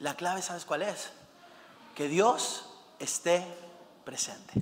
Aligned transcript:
La 0.00 0.14
clave, 0.14 0.42
¿sabes 0.42 0.64
cuál 0.64 0.82
es? 0.82 1.10
Que 1.94 2.08
Dios 2.08 2.64
esté 2.98 3.46
presente. 4.04 4.52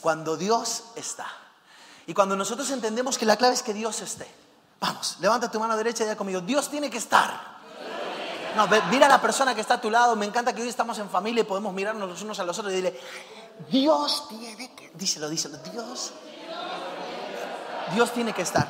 Cuando 0.00 0.36
Dios 0.36 0.84
está. 0.96 1.26
Y 2.06 2.14
cuando 2.14 2.36
nosotros 2.36 2.68
entendemos 2.70 3.18
que 3.18 3.26
la 3.26 3.36
clave 3.36 3.54
es 3.54 3.62
que 3.62 3.74
Dios 3.74 4.00
esté. 4.00 4.26
Vamos, 4.80 5.16
levanta 5.20 5.50
tu 5.50 5.58
mano 5.58 5.76
derecha 5.76 6.04
y 6.04 6.06
ya 6.06 6.16
conmigo. 6.16 6.40
Dios 6.40 6.68
tiene 6.70 6.90
que 6.90 6.98
estar. 6.98 7.54
No, 8.56 8.68
mira 8.90 9.06
a 9.06 9.08
la 9.08 9.20
persona 9.20 9.54
que 9.54 9.60
está 9.60 9.74
a 9.74 9.80
tu 9.80 9.90
lado. 9.90 10.14
Me 10.16 10.26
encanta 10.26 10.54
que 10.54 10.62
hoy 10.62 10.68
estamos 10.68 10.98
en 10.98 11.10
familia 11.10 11.40
y 11.42 11.44
podemos 11.44 11.72
mirarnos 11.72 12.08
los 12.08 12.22
unos 12.22 12.38
a 12.38 12.44
los 12.44 12.58
otros 12.58 12.72
y 12.72 12.76
dile, 12.76 13.00
Dios 13.70 14.28
tiene 14.28 14.74
que, 14.74 14.90
díselo, 14.94 15.28
díselo, 15.28 15.58
Dios, 15.58 16.12
Dios 17.94 18.12
tiene 18.12 18.32
que 18.32 18.42
estar. 18.42 18.68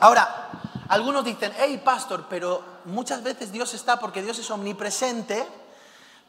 Ahora, 0.00 0.50
algunos 0.88 1.24
dicen, 1.24 1.52
hey 1.58 1.80
pastor, 1.84 2.26
pero 2.28 2.75
muchas 2.86 3.22
veces 3.22 3.52
Dios 3.52 3.74
está 3.74 3.98
porque 3.98 4.22
Dios 4.22 4.38
es 4.38 4.50
omnipresente, 4.50 5.46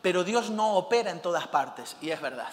pero 0.01 0.23
Dios 0.23 0.49
no 0.49 0.75
opera 0.75 1.11
en 1.11 1.21
todas 1.21 1.47
partes. 1.47 1.95
Y 2.01 2.09
es 2.09 2.21
verdad. 2.21 2.51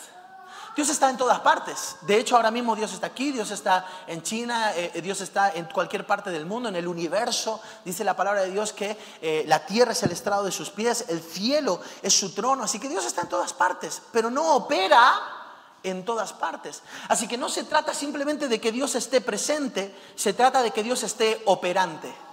Dios 0.74 0.88
está 0.88 1.08
en 1.08 1.16
todas 1.16 1.40
partes. 1.40 1.96
De 2.02 2.16
hecho, 2.18 2.34
ahora 2.36 2.50
mismo 2.50 2.74
Dios 2.74 2.92
está 2.92 3.06
aquí, 3.06 3.30
Dios 3.30 3.50
está 3.52 3.86
en 4.08 4.22
China, 4.22 4.72
eh, 4.74 5.00
Dios 5.02 5.20
está 5.20 5.52
en 5.52 5.66
cualquier 5.66 6.04
parte 6.04 6.30
del 6.30 6.46
mundo, 6.46 6.68
en 6.68 6.76
el 6.76 6.88
universo. 6.88 7.60
Dice 7.84 8.02
la 8.02 8.16
palabra 8.16 8.42
de 8.42 8.50
Dios 8.50 8.72
que 8.72 8.98
eh, 9.22 9.44
la 9.46 9.64
tierra 9.64 9.92
es 9.92 10.02
el 10.02 10.10
estrado 10.10 10.44
de 10.44 10.50
sus 10.50 10.70
pies, 10.70 11.04
el 11.08 11.20
cielo 11.20 11.80
es 12.02 12.18
su 12.18 12.34
trono. 12.34 12.64
Así 12.64 12.80
que 12.80 12.88
Dios 12.88 13.06
está 13.06 13.22
en 13.22 13.28
todas 13.28 13.52
partes, 13.52 14.02
pero 14.12 14.30
no 14.30 14.56
opera 14.56 15.12
en 15.84 16.04
todas 16.04 16.32
partes. 16.32 16.82
Así 17.08 17.28
que 17.28 17.38
no 17.38 17.48
se 17.48 17.64
trata 17.64 17.94
simplemente 17.94 18.48
de 18.48 18.60
que 18.60 18.72
Dios 18.72 18.96
esté 18.96 19.20
presente, 19.20 19.94
se 20.16 20.32
trata 20.32 20.62
de 20.62 20.72
que 20.72 20.82
Dios 20.82 21.04
esté 21.04 21.40
operante. 21.44 22.23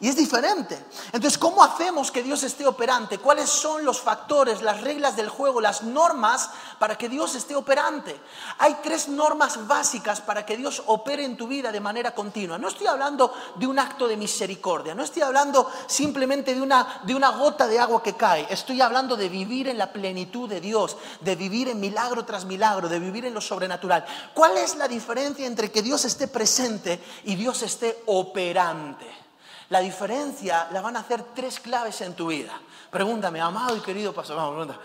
Y 0.00 0.08
es 0.08 0.16
diferente. 0.16 0.78
Entonces, 1.12 1.38
¿cómo 1.38 1.62
hacemos 1.62 2.10
que 2.10 2.22
Dios 2.22 2.42
esté 2.42 2.66
operante? 2.66 3.18
¿Cuáles 3.18 3.48
son 3.48 3.84
los 3.84 4.00
factores, 4.00 4.60
las 4.60 4.80
reglas 4.80 5.16
del 5.16 5.28
juego, 5.28 5.60
las 5.60 5.82
normas 5.82 6.50
para 6.78 6.98
que 6.98 7.08
Dios 7.08 7.34
esté 7.36 7.54
operante? 7.54 8.20
Hay 8.58 8.76
tres 8.82 9.08
normas 9.08 9.66
básicas 9.66 10.20
para 10.20 10.44
que 10.44 10.56
Dios 10.56 10.82
opere 10.86 11.24
en 11.24 11.36
tu 11.36 11.46
vida 11.46 11.70
de 11.70 11.80
manera 11.80 12.14
continua. 12.14 12.58
No 12.58 12.68
estoy 12.68 12.88
hablando 12.88 13.32
de 13.54 13.66
un 13.66 13.78
acto 13.78 14.08
de 14.08 14.16
misericordia, 14.16 14.94
no 14.94 15.04
estoy 15.04 15.22
hablando 15.22 15.70
simplemente 15.86 16.54
de 16.54 16.60
una, 16.60 17.00
de 17.04 17.14
una 17.14 17.30
gota 17.30 17.66
de 17.66 17.78
agua 17.78 18.02
que 18.02 18.14
cae. 18.14 18.46
Estoy 18.50 18.80
hablando 18.80 19.16
de 19.16 19.28
vivir 19.28 19.68
en 19.68 19.78
la 19.78 19.92
plenitud 19.92 20.48
de 20.48 20.60
Dios, 20.60 20.96
de 21.20 21.36
vivir 21.36 21.68
en 21.68 21.78
milagro 21.78 22.24
tras 22.24 22.44
milagro, 22.44 22.88
de 22.88 22.98
vivir 22.98 23.26
en 23.26 23.34
lo 23.34 23.40
sobrenatural. 23.40 24.04
¿Cuál 24.34 24.58
es 24.58 24.76
la 24.76 24.88
diferencia 24.88 25.46
entre 25.46 25.70
que 25.70 25.82
Dios 25.82 26.04
esté 26.04 26.26
presente 26.26 27.02
y 27.24 27.36
Dios 27.36 27.62
esté 27.62 28.02
operante? 28.06 29.23
La 29.70 29.80
diferencia 29.80 30.68
la 30.72 30.80
van 30.80 30.96
a 30.96 31.00
hacer 31.00 31.22
tres 31.34 31.60
claves 31.60 32.00
en 32.02 32.14
tu 32.14 32.28
vida. 32.28 32.52
Pregúntame, 32.90 33.40
amado 33.40 33.76
y 33.76 33.80
querido 33.80 34.12
pastor. 34.12 34.36
Vamos, 34.36 34.52
pregunta. 34.52 34.80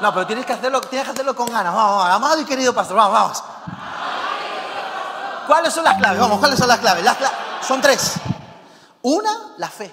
No, 0.00 0.14
pero 0.14 0.26
tienes 0.26 0.46
que 0.46 0.52
hacerlo, 0.52 0.80
tienes 0.82 1.06
que 1.06 1.12
hacerlo 1.12 1.34
con 1.34 1.46
ganas. 1.46 1.74
Vamos, 1.74 1.98
vamos, 1.98 2.14
amado 2.14 2.40
y 2.40 2.44
querido 2.44 2.74
pastor. 2.74 2.96
Vamos, 2.96 3.12
vamos. 3.12 3.44
¿Cuáles 5.46 5.72
son 5.72 5.84
las 5.84 5.96
claves? 5.96 6.20
Vamos, 6.20 6.38
¿cuáles 6.38 6.58
son 6.58 6.68
las 6.68 6.78
claves? 6.78 7.04
Las 7.04 7.16
son 7.66 7.80
tres. 7.80 8.14
Una, 9.02 9.54
la 9.56 9.68
fe. 9.68 9.92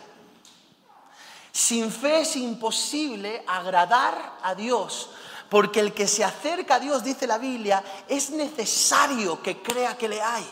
Sin 1.51 1.91
fe 1.91 2.21
es 2.21 2.35
imposible 2.35 3.43
agradar 3.47 4.39
a 4.43 4.53
Dios, 4.55 5.11
porque 5.49 5.79
el 5.79 5.93
que 5.93 6.07
se 6.07 6.23
acerca 6.23 6.75
a 6.75 6.79
Dios, 6.79 7.03
dice 7.03 7.25
la 7.25 7.37
Biblia, 7.37 7.81
es 8.09 8.31
necesario 8.31 9.41
que 9.41 9.61
crea 9.61 9.97
que 9.97 10.09
le 10.09 10.21
hay. 10.21 10.45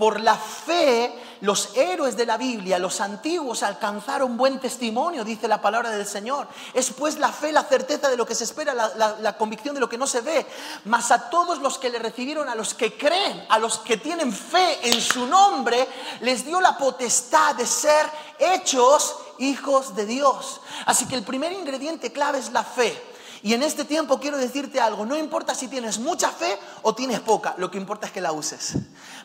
Por 0.00 0.18
la 0.18 0.34
fe, 0.34 1.12
los 1.42 1.76
héroes 1.76 2.16
de 2.16 2.24
la 2.24 2.38
Biblia, 2.38 2.78
los 2.78 3.02
antiguos, 3.02 3.62
alcanzaron 3.62 4.38
buen 4.38 4.58
testimonio, 4.58 5.24
dice 5.24 5.46
la 5.46 5.60
palabra 5.60 5.90
del 5.90 6.06
Señor. 6.06 6.48
Es 6.72 6.90
pues 6.90 7.18
la 7.18 7.30
fe, 7.30 7.52
la 7.52 7.64
certeza 7.64 8.08
de 8.08 8.16
lo 8.16 8.24
que 8.24 8.34
se 8.34 8.44
espera, 8.44 8.72
la, 8.72 9.36
convicción 9.36 9.74
de 9.74 9.80
lo 9.82 9.90
que 9.90 9.98
no 9.98 10.06
se 10.06 10.22
ve. 10.22 10.46
Mas 10.86 11.10
a 11.10 11.28
todos 11.28 11.58
los 11.58 11.76
que 11.76 11.90
le 11.90 11.98
recibieron, 11.98 12.48
a 12.48 12.54
los 12.54 12.72
que 12.72 12.96
creen, 12.96 13.44
a 13.50 13.58
los 13.58 13.80
que 13.80 13.98
tienen 13.98 14.32
fe 14.32 14.88
en 14.88 14.98
su 15.02 15.26
nombre, 15.26 15.86
les 16.22 16.46
dio 16.46 16.62
la 16.62 16.78
potestad 16.78 17.54
de 17.56 17.66
ser 17.66 18.06
hechos 18.38 19.16
hijos 19.36 19.94
de 19.94 20.06
Dios. 20.06 20.62
Así 20.86 21.06
que 21.06 21.14
el 21.14 21.24
primer 21.24 21.52
ingrediente 21.52 22.10
clave 22.10 22.38
es 22.38 22.52
la 22.52 22.64
fe. 22.64 23.09
Y 23.42 23.54
en 23.54 23.62
este 23.62 23.84
tiempo 23.84 24.20
quiero 24.20 24.36
decirte 24.36 24.80
algo, 24.80 25.06
no 25.06 25.16
importa 25.16 25.54
si 25.54 25.68
tienes 25.68 25.98
mucha 25.98 26.30
fe 26.30 26.58
o 26.82 26.94
tienes 26.94 27.20
poca, 27.20 27.54
lo 27.56 27.70
que 27.70 27.78
importa 27.78 28.06
es 28.06 28.12
que 28.12 28.20
la 28.20 28.32
uses. 28.32 28.74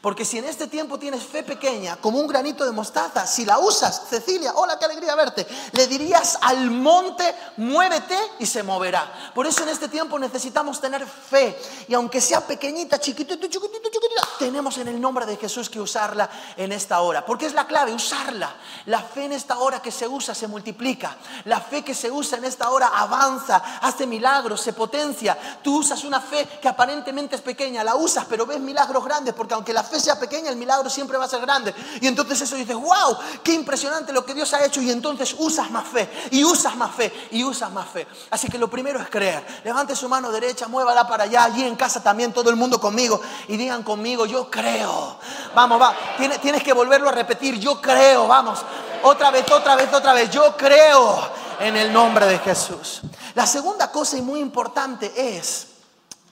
Porque 0.01 0.23
si 0.23 0.37
en 0.37 0.45
este 0.45 0.67
tiempo 0.67 0.97
tienes 0.97 1.23
fe 1.23 1.43
pequeña, 1.43 1.97
como 1.97 2.19
un 2.19 2.27
granito 2.27 2.63
de 2.63 2.71
mostaza, 2.71 3.27
si 3.27 3.43
la 3.43 3.59
usas, 3.59 4.03
Cecilia, 4.09 4.53
hola, 4.55 4.79
qué 4.79 4.85
alegría 4.85 5.15
verte, 5.15 5.45
le 5.73 5.87
dirías 5.87 6.37
al 6.41 6.71
monte, 6.71 7.35
muévete 7.57 8.17
y 8.39 8.45
se 8.45 8.63
moverá. 8.63 9.31
Por 9.33 9.47
eso 9.47 9.63
en 9.63 9.69
este 9.69 9.89
tiempo 9.89 10.17
necesitamos 10.17 10.79
tener 10.79 11.05
fe. 11.05 11.57
Y 11.87 11.93
aunque 11.93 12.21
sea 12.21 12.39
pequeñita, 12.41 12.99
chiquitita, 12.99 13.49
chiquitita, 13.49 13.89
chiquitita, 13.91 14.27
tenemos 14.39 14.77
en 14.77 14.87
el 14.87 15.01
nombre 15.01 15.25
de 15.25 15.35
Jesús 15.35 15.69
que 15.69 15.81
usarla 15.81 16.29
en 16.55 16.71
esta 16.71 17.01
hora. 17.01 17.25
Porque 17.25 17.47
es 17.47 17.53
la 17.53 17.67
clave, 17.67 17.93
usarla. 17.93 18.55
La 18.85 19.01
fe 19.01 19.25
en 19.25 19.33
esta 19.33 19.59
hora 19.59 19.81
que 19.81 19.91
se 19.91 20.07
usa 20.07 20.33
se 20.33 20.47
multiplica. 20.47 21.17
La 21.45 21.59
fe 21.59 21.83
que 21.83 21.93
se 21.93 22.11
usa 22.11 22.37
en 22.37 22.45
esta 22.45 22.69
hora 22.69 22.87
avanza, 22.87 23.57
hace 23.81 24.04
milagros, 24.05 24.61
se 24.61 24.73
potencia. 24.73 25.37
Tú 25.63 25.79
usas 25.79 26.03
una 26.03 26.21
fe 26.21 26.47
que 26.61 26.67
aparentemente 26.67 27.35
es 27.35 27.41
pequeña, 27.41 27.83
la 27.83 27.95
usas, 27.95 28.25
pero 28.29 28.45
ves 28.45 28.59
milagros 28.59 29.03
grandes 29.03 29.33
porque 29.33 29.53
aunque 29.53 29.73
la 29.73 29.83
fe 29.83 29.99
sea 29.99 30.19
pequeña, 30.19 30.49
el 30.49 30.55
milagro 30.55 30.89
siempre 30.89 31.17
va 31.17 31.25
a 31.25 31.29
ser 31.29 31.41
grande. 31.41 31.73
Y 32.01 32.07
entonces 32.07 32.41
eso 32.41 32.55
dices, 32.55 32.75
wow, 32.75 33.17
qué 33.43 33.53
impresionante 33.53 34.13
lo 34.13 34.25
que 34.25 34.33
Dios 34.33 34.53
ha 34.53 34.63
hecho. 34.65 34.81
Y 34.81 34.91
entonces 34.91 35.35
usas 35.37 35.69
más 35.71 35.87
fe, 35.87 36.09
y 36.31 36.43
usas 36.43 36.75
más 36.75 36.93
fe, 36.93 37.11
y 37.31 37.43
usas 37.43 37.71
más 37.71 37.87
fe. 37.87 38.07
Así 38.29 38.49
que 38.49 38.57
lo 38.57 38.69
primero 38.69 38.99
es 38.99 39.09
creer. 39.09 39.45
Levante 39.63 39.95
su 39.95 40.09
mano 40.09 40.31
derecha, 40.31 40.67
muévala 40.67 41.07
para 41.07 41.25
allá, 41.25 41.45
allí 41.45 41.63
en 41.63 41.75
casa 41.75 42.01
también, 42.01 42.33
todo 42.33 42.49
el 42.49 42.55
mundo 42.55 42.79
conmigo. 42.79 43.21
Y 43.47 43.57
digan 43.57 43.83
conmigo, 43.83 44.25
yo 44.25 44.49
creo. 44.49 45.17
Vamos, 45.53 45.81
va. 45.81 45.95
Tienes, 46.17 46.41
tienes 46.41 46.63
que 46.63 46.73
volverlo 46.73 47.09
a 47.09 47.11
repetir, 47.11 47.59
yo 47.59 47.81
creo, 47.81 48.27
vamos. 48.27 48.59
Otra 49.03 49.31
vez, 49.31 49.49
otra 49.51 49.75
vez, 49.75 49.93
otra 49.93 50.13
vez, 50.13 50.29
yo 50.31 50.55
creo 50.57 51.44
en 51.59 51.75
el 51.77 51.91
nombre 51.91 52.25
de 52.25 52.39
Jesús. 52.39 53.01
La 53.33 53.45
segunda 53.45 53.91
cosa 53.91 54.17
y 54.17 54.21
muy 54.21 54.39
importante 54.39 55.37
es 55.37 55.67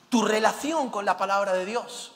tu 0.10 0.24
relación 0.24 0.90
con 0.90 1.06
la 1.06 1.18
palabra 1.18 1.54
de 1.54 1.66
Dios. 1.66 2.12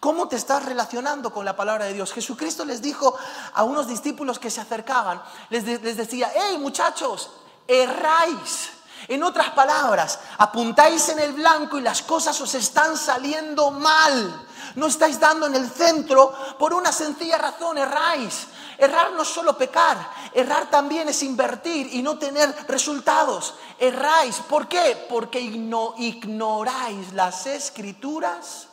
¿Cómo 0.00 0.26
te 0.26 0.36
estás 0.36 0.64
relacionando 0.64 1.32
con 1.32 1.44
la 1.44 1.54
palabra 1.54 1.84
de 1.84 1.92
Dios? 1.92 2.12
Jesucristo 2.12 2.64
les 2.64 2.82
dijo 2.82 3.16
a 3.54 3.62
unos 3.62 3.86
discípulos 3.86 4.38
que 4.38 4.50
se 4.50 4.60
acercaban, 4.60 5.22
les, 5.48 5.64
les 5.64 5.96
decía, 5.96 6.30
hey 6.34 6.58
muchachos, 6.58 7.30
erráis. 7.68 8.70
En 9.08 9.22
otras 9.22 9.50
palabras, 9.50 10.20
apuntáis 10.38 11.08
en 11.08 11.18
el 11.18 11.32
blanco 11.32 11.78
y 11.78 11.82
las 11.82 12.02
cosas 12.02 12.40
os 12.40 12.54
están 12.54 12.96
saliendo 12.96 13.70
mal. 13.70 14.46
No 14.76 14.86
estáis 14.86 15.18
dando 15.18 15.46
en 15.46 15.54
el 15.54 15.68
centro 15.68 16.32
por 16.58 16.72
una 16.72 16.92
sencilla 16.92 17.38
razón, 17.38 17.78
erráis. 17.78 18.46
Errar 18.82 19.12
no 19.12 19.22
es 19.22 19.28
solo 19.28 19.56
pecar, 19.56 20.10
errar 20.34 20.68
también 20.68 21.08
es 21.08 21.22
invertir 21.22 21.94
y 21.94 22.02
no 22.02 22.18
tener 22.18 22.52
resultados. 22.66 23.54
Erráis, 23.78 24.38
¿por 24.38 24.66
qué? 24.66 25.06
Porque 25.08 25.40
ignoráis 25.40 27.12
las 27.12 27.46
escrituras 27.46 28.66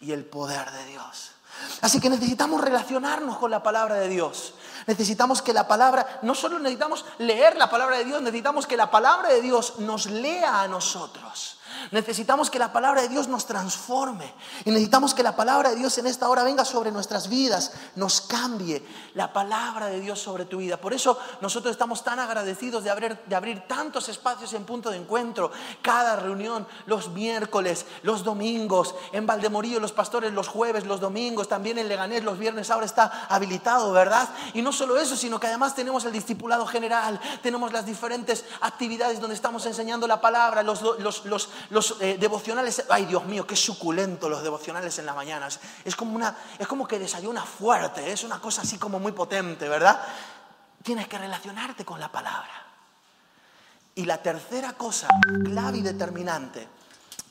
y 0.00 0.12
el 0.12 0.24
poder 0.24 0.70
de 0.70 0.86
Dios. 0.86 1.32
Así 1.82 2.00
que 2.00 2.08
necesitamos 2.08 2.62
relacionarnos 2.62 3.36
con 3.36 3.50
la 3.50 3.62
palabra 3.62 3.96
de 3.96 4.08
Dios. 4.08 4.54
Necesitamos 4.86 5.42
que 5.42 5.52
la 5.52 5.68
palabra, 5.68 6.20
no 6.22 6.34
solo 6.34 6.58
necesitamos 6.58 7.04
leer 7.18 7.58
la 7.58 7.68
palabra 7.68 7.98
de 7.98 8.06
Dios, 8.06 8.22
necesitamos 8.22 8.66
que 8.66 8.78
la 8.78 8.90
palabra 8.90 9.28
de 9.28 9.42
Dios 9.42 9.80
nos 9.80 10.06
lea 10.06 10.62
a 10.62 10.68
nosotros. 10.68 11.58
Necesitamos 11.90 12.50
que 12.50 12.58
la 12.58 12.72
palabra 12.72 13.02
de 13.02 13.08
Dios 13.08 13.28
nos 13.28 13.46
transforme. 13.46 14.32
Y 14.64 14.70
necesitamos 14.70 15.14
que 15.14 15.22
la 15.22 15.36
palabra 15.36 15.70
de 15.70 15.76
Dios 15.76 15.98
en 15.98 16.06
esta 16.06 16.28
hora 16.28 16.44
venga 16.44 16.64
sobre 16.64 16.92
nuestras 16.92 17.28
vidas, 17.28 17.72
nos 17.96 18.20
cambie 18.20 18.86
la 19.14 19.32
palabra 19.32 19.86
de 19.86 20.00
Dios 20.00 20.20
sobre 20.20 20.44
tu 20.44 20.58
vida. 20.58 20.76
Por 20.76 20.92
eso 20.92 21.18
nosotros 21.40 21.72
estamos 21.72 22.04
tan 22.04 22.18
agradecidos 22.18 22.84
de 22.84 22.90
abrir, 22.90 23.18
de 23.26 23.34
abrir 23.34 23.66
tantos 23.66 24.08
espacios 24.08 24.52
en 24.54 24.64
punto 24.64 24.90
de 24.90 24.98
encuentro. 24.98 25.50
Cada 25.82 26.16
reunión, 26.16 26.66
los 26.86 27.10
miércoles, 27.10 27.86
los 28.02 28.24
domingos, 28.24 28.94
en 29.12 29.26
Valdemorillo 29.26 29.80
los 29.80 29.92
pastores 29.92 30.32
los 30.32 30.48
jueves, 30.48 30.86
los 30.86 31.00
domingos, 31.00 31.48
también 31.48 31.78
en 31.78 31.88
Leganés 31.88 32.24
los 32.24 32.38
viernes 32.38 32.70
ahora 32.70 32.86
está 32.86 33.26
habilitado, 33.28 33.92
¿verdad? 33.92 34.28
Y 34.54 34.62
no 34.62 34.72
solo 34.72 34.98
eso, 34.98 35.16
sino 35.16 35.40
que 35.40 35.46
además 35.46 35.74
tenemos 35.74 36.04
el 36.04 36.12
discipulado 36.12 36.66
general, 36.66 37.20
tenemos 37.42 37.72
las 37.72 37.86
diferentes 37.86 38.44
actividades 38.60 39.20
donde 39.20 39.34
estamos 39.34 39.64
enseñando 39.66 40.06
la 40.06 40.20
palabra, 40.20 40.62
los, 40.62 40.82
los, 40.82 41.24
los, 41.24 41.48
los 41.72 41.96
eh, 42.00 42.18
devocionales, 42.18 42.84
ay 42.90 43.06
Dios 43.06 43.24
mío, 43.24 43.46
qué 43.46 43.56
suculento 43.56 44.28
los 44.28 44.42
devocionales 44.42 44.98
en 44.98 45.06
las 45.06 45.16
mañanas. 45.16 45.58
Es 45.84 45.96
como, 45.96 46.14
una, 46.14 46.36
es 46.58 46.68
como 46.68 46.86
que 46.86 46.98
desayuna 46.98 47.42
fuerte, 47.44 48.12
es 48.12 48.24
una 48.24 48.38
cosa 48.40 48.60
así 48.60 48.76
como 48.76 48.98
muy 48.98 49.12
potente, 49.12 49.66
¿verdad? 49.70 49.98
Tienes 50.82 51.08
que 51.08 51.16
relacionarte 51.16 51.82
con 51.84 51.98
la 51.98 52.12
palabra. 52.12 52.50
Y 53.94 54.04
la 54.04 54.18
tercera 54.18 54.74
cosa, 54.74 55.08
clave 55.44 55.78
y 55.78 55.82
determinante. 55.82 56.68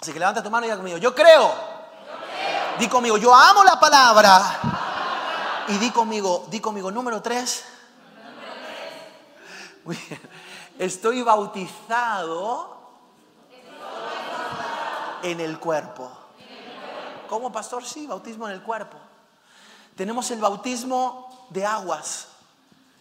Así 0.01 0.11
que 0.11 0.17
levanta 0.17 0.41
tu 0.41 0.49
mano 0.49 0.65
y 0.65 0.69
diga 0.69 0.77
conmigo, 0.77 0.97
yo 0.97 1.13
creo. 1.13 1.43
yo 1.43 1.53
creo. 1.53 2.77
Di 2.79 2.87
conmigo, 2.87 3.17
yo 3.17 3.35
amo 3.35 3.63
la 3.63 3.79
palabra. 3.79 4.59
Y 5.67 5.77
di 5.77 5.91
conmigo, 5.91 6.47
di 6.49 6.59
conmigo, 6.59 6.89
número 6.89 7.21
tres. 7.21 7.63
Estoy 10.79 11.21
bautizado 11.21 12.80
en 15.23 15.39
el 15.39 15.59
cuerpo. 15.59 16.11
¿Cómo, 17.29 17.51
pastor? 17.51 17.85
Sí, 17.85 18.07
bautismo 18.07 18.47
en 18.47 18.55
el 18.55 18.61
cuerpo. 18.61 18.97
Tenemos 19.95 20.29
el 20.31 20.39
bautismo 20.39 21.47
de 21.49 21.65
aguas, 21.65 22.27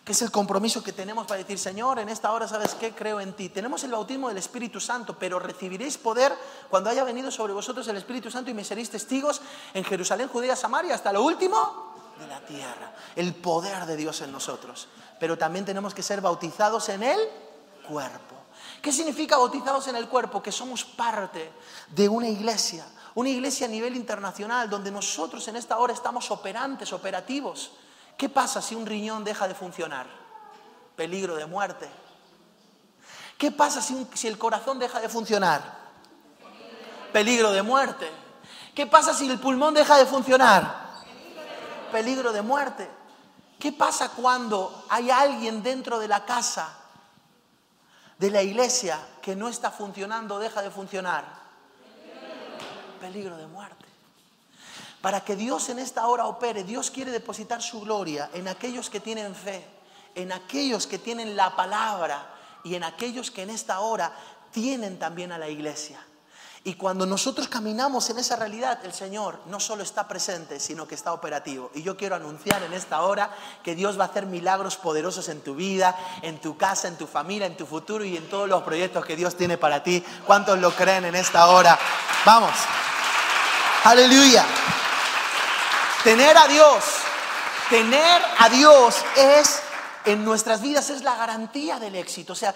que 0.05 0.13
es 0.13 0.23
el 0.23 0.31
compromiso 0.31 0.83
que 0.83 0.93
tenemos 0.93 1.27
para 1.27 1.39
decir, 1.39 1.59
Señor, 1.59 1.99
en 1.99 2.09
esta 2.09 2.33
hora, 2.33 2.47
¿sabes 2.47 2.75
qué? 2.75 2.93
Creo 2.93 3.21
en 3.21 3.33
ti. 3.33 3.49
Tenemos 3.49 3.83
el 3.85 3.93
bautismo 3.93 4.29
del 4.29 4.39
Espíritu 4.39 4.81
Santo, 4.81 5.17
pero 5.19 5.39
recibiréis 5.39 5.99
poder 5.99 6.33
cuando 6.69 6.91
haya 6.91 7.05
venido 7.05 7.31
sobre 7.31 7.53
vosotros 7.53 7.87
el 7.89 7.97
Espíritu 7.97 8.31
Santo 8.31 8.51
y 8.51 8.55
me 8.55 8.65
seréis 8.65 8.91
testigos 8.91 9.41
en 9.75 9.85
Jerusalén, 9.85 10.29
Judea, 10.29 10.57
Samaria, 10.57 10.95
hasta 10.95 11.13
lo 11.13 11.23
último 11.23 11.95
de 12.19 12.27
la 12.27 12.41
tierra. 12.41 12.93
El 13.17 13.35
poder 13.35 13.87
de 13.87 13.97
Dios 13.97 14.21
en 14.21 14.33
nosotros. 14.33 14.89
Pero 15.19 15.39
también 15.39 15.65
tenemos 15.65 15.95
que 15.95 16.03
ser 16.03 16.21
bautizados 16.21 16.89
en 16.89 17.03
el 17.03 17.19
cuerpo. 17.89 18.40
¿Qué 18.81 18.93
significa 18.93 19.37
bautizados 19.37 19.89
en 19.89 19.97
el 19.97 20.09
cuerpo? 20.09 20.43
Que 20.43 20.53
somos 20.53 20.85
parte 20.85 21.53
de 21.89 22.09
una 22.09 22.29
iglesia, 22.29 22.87
una 23.15 23.29
iglesia 23.29 23.67
a 23.67 23.71
nivel 23.71 23.95
internacional, 23.95 24.71
donde 24.71 24.91
nosotros 24.91 25.47
en 25.49 25.57
esta 25.57 25.79
hora 25.79 25.93
estamos 25.93 26.31
operantes, 26.31 26.93
operativos. 26.93 27.73
¿Qué 28.17 28.29
pasa 28.29 28.63
si 28.63 28.75
un 28.75 28.87
riñón 28.87 29.23
deja 29.23 29.47
de 29.47 29.55
funcionar? 29.55 30.07
Peligro 30.97 31.37
de 31.37 31.47
muerte. 31.47 31.89
¿Qué 33.37 33.51
pasa 33.51 33.83
si, 33.83 34.29
el 34.29 34.39
corazón 34.39 34.79
deja 34.79 35.01
de 35.01 35.09
funcionar? 35.09 35.63
Peligro 37.13 37.53
de 37.53 37.63
muerte. 37.63 38.11
¿Qué 38.75 38.87
pasa 38.87 39.13
si 39.13 39.29
el 39.29 39.39
pulmón 39.39 39.75
deja 39.75 39.97
de 39.99 40.07
funcionar? 40.07 40.91
Peligro 41.93 42.33
de 42.33 42.43
muerte. 42.43 42.91
¿Qué 43.59 43.73
pasa 43.73 44.11
cuando 44.11 44.85
hay 44.89 45.11
alguien 45.11 45.63
dentro 45.63 45.99
de 45.99 46.09
la 46.09 46.25
casa 46.25 46.80
de 48.21 48.31
la 48.31 48.43
iglesia 48.43 49.01
que 49.23 49.35
no 49.35 49.49
está 49.49 49.71
funcionando, 49.71 50.39
deja 50.39 50.61
de 50.61 50.71
funcionar? 50.71 51.25
Peligro 53.01 53.39
de 53.39 53.47
muerte. 53.47 53.87
Para 55.01 55.25
que 55.25 55.37
Dios 55.37 55.71
en 55.71 55.79
esta 55.79 56.07
hora 56.07 56.27
opere, 56.27 56.63
Dios 56.63 56.91
quiere 56.91 57.13
depositar 57.13 57.63
su 57.63 57.81
gloria 57.81 58.29
en 58.35 58.47
aquellos 58.47 58.91
que 58.91 59.01
tienen 59.01 59.35
fe, 59.35 59.67
en 60.15 60.33
aquellos 60.33 60.87
que 60.87 60.99
tienen 60.99 61.35
la 61.35 61.57
palabra 61.57 62.35
y 62.63 62.75
en 62.75 62.85
aquellos 62.85 63.31
que 63.31 63.43
en 63.43 63.49
esta 63.49 63.81
hora 63.81 64.13
tienen 64.51 64.99
también 64.99 65.33
a 65.33 65.39
la 65.39 65.49
iglesia. 65.49 66.05
Y 66.63 66.75
cuando 66.75 67.07
nosotros 67.07 67.49
caminamos 67.49 68.11
en 68.11 68.19
esa 68.19 68.37
realidad, 68.37 68.85
el 68.85 68.93
Señor 68.93 69.41
no 69.47 69.59
solo 69.61 69.83
está 69.83 70.07
presente, 70.07 70.61
sino 70.61 70.87
que 70.87 70.95
está 70.95 71.15
operativo. 71.15 71.71
Y 71.75 71.83
yo 71.83 71.97
quiero 71.97 72.17
anunciar 72.17 72.63
en 72.63 72.75
esta 72.75 73.01
hora 73.01 73.31
que 73.63 73.75
Dios 73.75 73.99
va 73.99 74.05
a 74.05 74.09
hacer 74.09 74.27
milagros 74.27 74.77
poderosos 74.77 75.31
en 75.31 75.41
tu 75.41 75.55
vida, 75.55 75.97
en 76.21 76.39
tu 76.39 76.59
casa, 76.59 76.87
en 76.87 76.99
tu 76.99 77.07
familia, 77.07 77.47
en 77.47 77.57
tu 77.57 77.65
futuro 77.65 78.05
y 78.05 78.15
en 78.15 78.29
todos 78.29 78.47
los 78.47 78.63
proyectos 78.63 79.07
que 79.07 79.17
Dios 79.17 79.37
tiene 79.37 79.57
para 79.57 79.83
ti. 79.83 80.05
¿Cuántos 80.27 80.59
lo 80.59 80.71
creen 80.73 81.07
en 81.07 81.15
esta 81.15 81.47
hora? 81.47 81.79
Vamos. 82.27 82.53
Aleluya. 83.85 84.45
Tener 86.05 86.37
a 86.37 86.47
Dios, 86.47 86.85
tener 87.71 88.23
a 88.39 88.51
Dios 88.51 88.97
es 89.17 89.63
en 90.05 90.25
nuestras 90.25 90.63
vidas 90.63 90.91
es 90.91 91.03
la 91.03 91.17
garantía 91.17 91.79
del 91.79 91.95
éxito. 91.95 92.33
O 92.33 92.37
sea, 92.37 92.55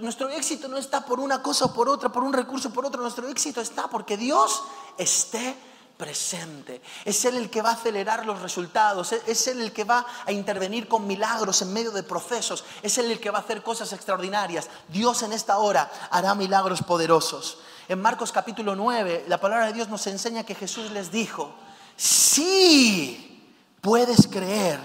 nuestro 0.00 0.28
éxito 0.30 0.68
no 0.68 0.76
está 0.76 1.04
por 1.04 1.20
una 1.20 1.42
cosa 1.42 1.66
o 1.66 1.72
por 1.72 1.88
otra, 1.88 2.10
por 2.10 2.22
un 2.22 2.32
recurso 2.32 2.68
o 2.68 2.72
por 2.72 2.86
otro. 2.86 3.02
Nuestro 3.02 3.28
éxito 3.28 3.60
está 3.60 3.88
porque 3.88 4.16
Dios 4.16 4.62
esté 4.98 5.56
presente. 5.96 6.82
Es 7.04 7.24
Él 7.24 7.36
el 7.36 7.50
que 7.50 7.62
va 7.62 7.70
a 7.70 7.74
acelerar 7.74 8.26
los 8.26 8.40
resultados. 8.42 9.12
Es 9.12 9.46
Él 9.46 9.60
el 9.60 9.72
que 9.72 9.84
va 9.84 10.06
a 10.24 10.32
intervenir 10.32 10.88
con 10.88 11.06
milagros 11.06 11.62
en 11.62 11.72
medio 11.72 11.90
de 11.90 12.02
procesos. 12.02 12.64
Es 12.82 12.98
Él 12.98 13.10
el 13.10 13.20
que 13.20 13.30
va 13.30 13.38
a 13.38 13.42
hacer 13.42 13.62
cosas 13.62 13.92
extraordinarias. 13.92 14.68
Dios 14.88 15.22
en 15.22 15.32
esta 15.32 15.58
hora 15.58 15.90
hará 16.10 16.34
milagros 16.34 16.82
poderosos. 16.82 17.58
En 17.88 18.00
Marcos 18.00 18.32
capítulo 18.32 18.74
9, 18.74 19.26
la 19.28 19.38
palabra 19.38 19.66
de 19.66 19.74
Dios 19.74 19.88
nos 19.88 20.06
enseña 20.06 20.44
que 20.44 20.54
Jesús 20.54 20.90
les 20.90 21.10
dijo, 21.10 21.54
sí 21.96 23.52
puedes 23.80 24.26
creer, 24.26 24.80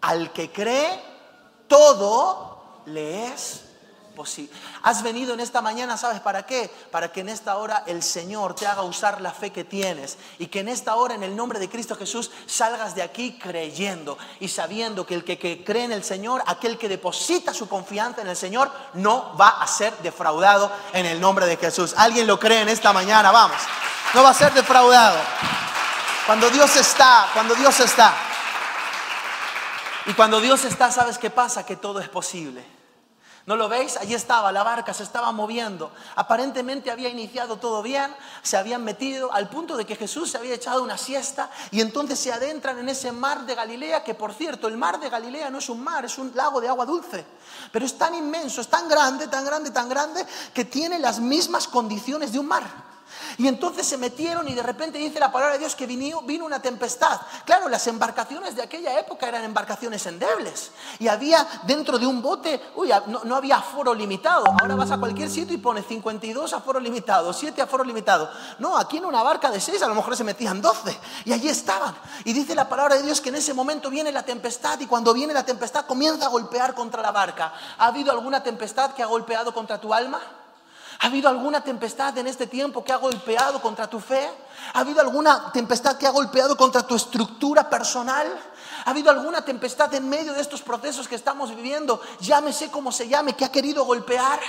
al 0.00 0.32
que 0.32 0.50
cree, 0.50 1.09
todo 1.70 2.82
le 2.86 3.28
es 3.28 3.62
posible. 4.16 4.52
Has 4.82 5.04
venido 5.04 5.34
en 5.34 5.40
esta 5.40 5.62
mañana, 5.62 5.96
¿sabes 5.96 6.18
para 6.18 6.44
qué? 6.44 6.68
Para 6.90 7.12
que 7.12 7.20
en 7.20 7.28
esta 7.28 7.56
hora 7.56 7.84
el 7.86 8.02
Señor 8.02 8.56
te 8.56 8.66
haga 8.66 8.82
usar 8.82 9.20
la 9.20 9.30
fe 9.30 9.52
que 9.52 9.62
tienes 9.62 10.18
y 10.40 10.48
que 10.48 10.60
en 10.60 10.68
esta 10.68 10.96
hora, 10.96 11.14
en 11.14 11.22
el 11.22 11.36
nombre 11.36 11.60
de 11.60 11.70
Cristo 11.70 11.94
Jesús, 11.94 12.32
salgas 12.46 12.96
de 12.96 13.02
aquí 13.02 13.38
creyendo 13.38 14.18
y 14.40 14.48
sabiendo 14.48 15.06
que 15.06 15.14
el 15.14 15.24
que, 15.24 15.38
que 15.38 15.62
cree 15.62 15.84
en 15.84 15.92
el 15.92 16.02
Señor, 16.02 16.42
aquel 16.48 16.76
que 16.76 16.88
deposita 16.88 17.54
su 17.54 17.68
confianza 17.68 18.20
en 18.20 18.28
el 18.28 18.36
Señor, 18.36 18.68
no 18.94 19.36
va 19.40 19.62
a 19.62 19.66
ser 19.68 19.96
defraudado 19.98 20.72
en 20.92 21.06
el 21.06 21.20
nombre 21.20 21.46
de 21.46 21.56
Jesús. 21.56 21.94
¿Alguien 21.96 22.26
lo 22.26 22.40
cree 22.40 22.62
en 22.62 22.68
esta 22.68 22.92
mañana? 22.92 23.30
Vamos, 23.30 23.58
no 24.12 24.24
va 24.24 24.30
a 24.30 24.34
ser 24.34 24.52
defraudado. 24.52 25.18
Cuando 26.26 26.50
Dios 26.50 26.74
está, 26.74 27.28
cuando 27.32 27.54
Dios 27.54 27.78
está. 27.78 28.29
Y 30.06 30.14
cuando 30.14 30.40
Dios 30.40 30.64
está, 30.64 30.90
¿sabes 30.90 31.18
qué 31.18 31.30
pasa? 31.30 31.64
Que 31.64 31.76
todo 31.76 32.00
es 32.00 32.08
posible. 32.08 32.64
¿No 33.46 33.56
lo 33.56 33.68
veis? 33.68 33.96
Allí 33.96 34.14
estaba, 34.14 34.52
la 34.52 34.62
barca 34.62 34.92
se 34.92 35.02
estaba 35.02 35.32
moviendo. 35.32 35.90
Aparentemente 36.14 36.90
había 36.90 37.08
iniciado 37.08 37.56
todo 37.56 37.82
bien, 37.82 38.14
se 38.42 38.56
habían 38.56 38.84
metido 38.84 39.32
al 39.32 39.48
punto 39.48 39.76
de 39.76 39.86
que 39.86 39.96
Jesús 39.96 40.30
se 40.30 40.38
había 40.38 40.54
echado 40.54 40.82
una 40.82 40.98
siesta 40.98 41.50
y 41.70 41.80
entonces 41.80 42.18
se 42.18 42.32
adentran 42.32 42.78
en 42.78 42.88
ese 42.88 43.12
mar 43.12 43.46
de 43.46 43.54
Galilea, 43.54 44.04
que 44.04 44.14
por 44.14 44.34
cierto, 44.34 44.68
el 44.68 44.76
mar 44.76 45.00
de 45.00 45.08
Galilea 45.08 45.50
no 45.50 45.58
es 45.58 45.68
un 45.68 45.82
mar, 45.82 46.04
es 46.04 46.18
un 46.18 46.30
lago 46.34 46.60
de 46.60 46.68
agua 46.68 46.84
dulce. 46.84 47.24
Pero 47.72 47.84
es 47.84 47.96
tan 47.96 48.14
inmenso, 48.14 48.60
es 48.60 48.68
tan 48.68 48.88
grande, 48.88 49.26
tan 49.26 49.44
grande, 49.44 49.70
tan 49.70 49.88
grande, 49.88 50.24
que 50.52 50.66
tiene 50.66 50.98
las 50.98 51.18
mismas 51.18 51.66
condiciones 51.66 52.32
de 52.32 52.38
un 52.38 52.46
mar. 52.46 52.64
Y 53.40 53.48
entonces 53.48 53.86
se 53.86 53.96
metieron 53.96 54.46
y 54.48 54.54
de 54.54 54.62
repente 54.62 54.98
dice 54.98 55.18
la 55.18 55.32
palabra 55.32 55.54
de 55.54 55.60
Dios 55.60 55.74
que 55.74 55.86
vino, 55.86 56.20
una 56.44 56.60
tempestad. 56.60 57.18
Claro, 57.46 57.70
las 57.70 57.86
embarcaciones 57.86 58.54
de 58.54 58.60
aquella 58.60 59.00
época 59.00 59.26
eran 59.26 59.44
embarcaciones 59.44 60.04
endebles. 60.04 60.72
Y 60.98 61.08
había 61.08 61.48
dentro 61.62 61.98
de 61.98 62.04
un 62.04 62.20
bote, 62.20 62.60
uy, 62.76 62.90
no, 63.06 63.34
había 63.34 63.56
aforo 63.56 63.94
limitado. 63.94 64.44
Ahora 64.60 64.74
vas 64.74 64.90
a 64.90 64.98
cualquier 64.98 65.30
sitio 65.30 65.54
y 65.54 65.56
pones 65.56 65.86
52 65.86 66.52
aforo 66.52 66.78
limitado, 66.78 67.32
7 67.32 67.62
aforo 67.62 67.82
limitado. 67.82 68.30
No, 68.58 68.76
aquí 68.76 68.98
en 68.98 69.06
una 69.06 69.22
barca 69.22 69.50
de 69.50 69.58
6 69.58 69.82
a 69.84 69.88
lo 69.88 69.94
mejor 69.94 70.14
se 70.18 70.24
metían 70.24 70.60
12. 70.60 70.94
Y 71.24 71.32
allí 71.32 71.48
estaban. 71.48 71.96
Y 72.26 72.34
dice 72.34 72.54
la 72.54 72.68
palabra 72.68 72.96
de 72.96 73.04
Dios 73.04 73.22
que 73.22 73.30
en 73.30 73.36
ese 73.36 73.54
momento 73.54 73.88
viene 73.88 74.12
la 74.12 74.22
tempestad 74.22 74.78
y 74.80 74.86
cuando 74.86 75.14
viene 75.14 75.32
la 75.32 75.46
tempestad 75.46 75.86
comienza 75.86 76.26
a 76.26 76.28
golpear 76.28 76.74
contra 76.74 77.00
la 77.00 77.10
barca. 77.10 77.54
¿Ha 77.78 77.86
habido 77.86 78.12
alguna 78.12 78.42
tempestad 78.42 78.92
que 78.92 79.02
ha 79.02 79.06
golpeado 79.06 79.54
contra 79.54 79.80
tu 79.80 79.94
alma? 79.94 80.20
¿Ha 81.02 81.06
habido 81.06 81.30
alguna 81.30 81.64
tempestad 81.64 82.16
en 82.18 82.26
este 82.26 82.46
tiempo 82.46 82.84
que 82.84 82.92
ha 82.92 82.96
golpeado 82.96 83.62
contra 83.62 83.88
tu 83.88 84.00
fe? 84.00 84.30
¿Ha 84.74 84.80
habido 84.80 85.00
alguna 85.00 85.50
tempestad 85.50 85.96
que 85.96 86.06
ha 86.06 86.10
golpeado 86.10 86.58
contra 86.58 86.82
tu 86.82 86.94
estructura 86.94 87.70
personal? 87.70 88.26
¿Ha 88.84 88.90
habido 88.90 89.10
alguna 89.10 89.42
tempestad 89.42 89.92
en 89.94 90.08
medio 90.08 90.32
de 90.32 90.40
estos 90.40 90.62
procesos 90.62 91.08
que 91.08 91.14
estamos 91.14 91.54
viviendo? 91.54 92.00
Llámese 92.20 92.70
como 92.70 92.92
se 92.92 93.08
llame, 93.08 93.34
que 93.34 93.44
ha 93.44 93.52
querido 93.52 93.84
golpear. 93.84 94.40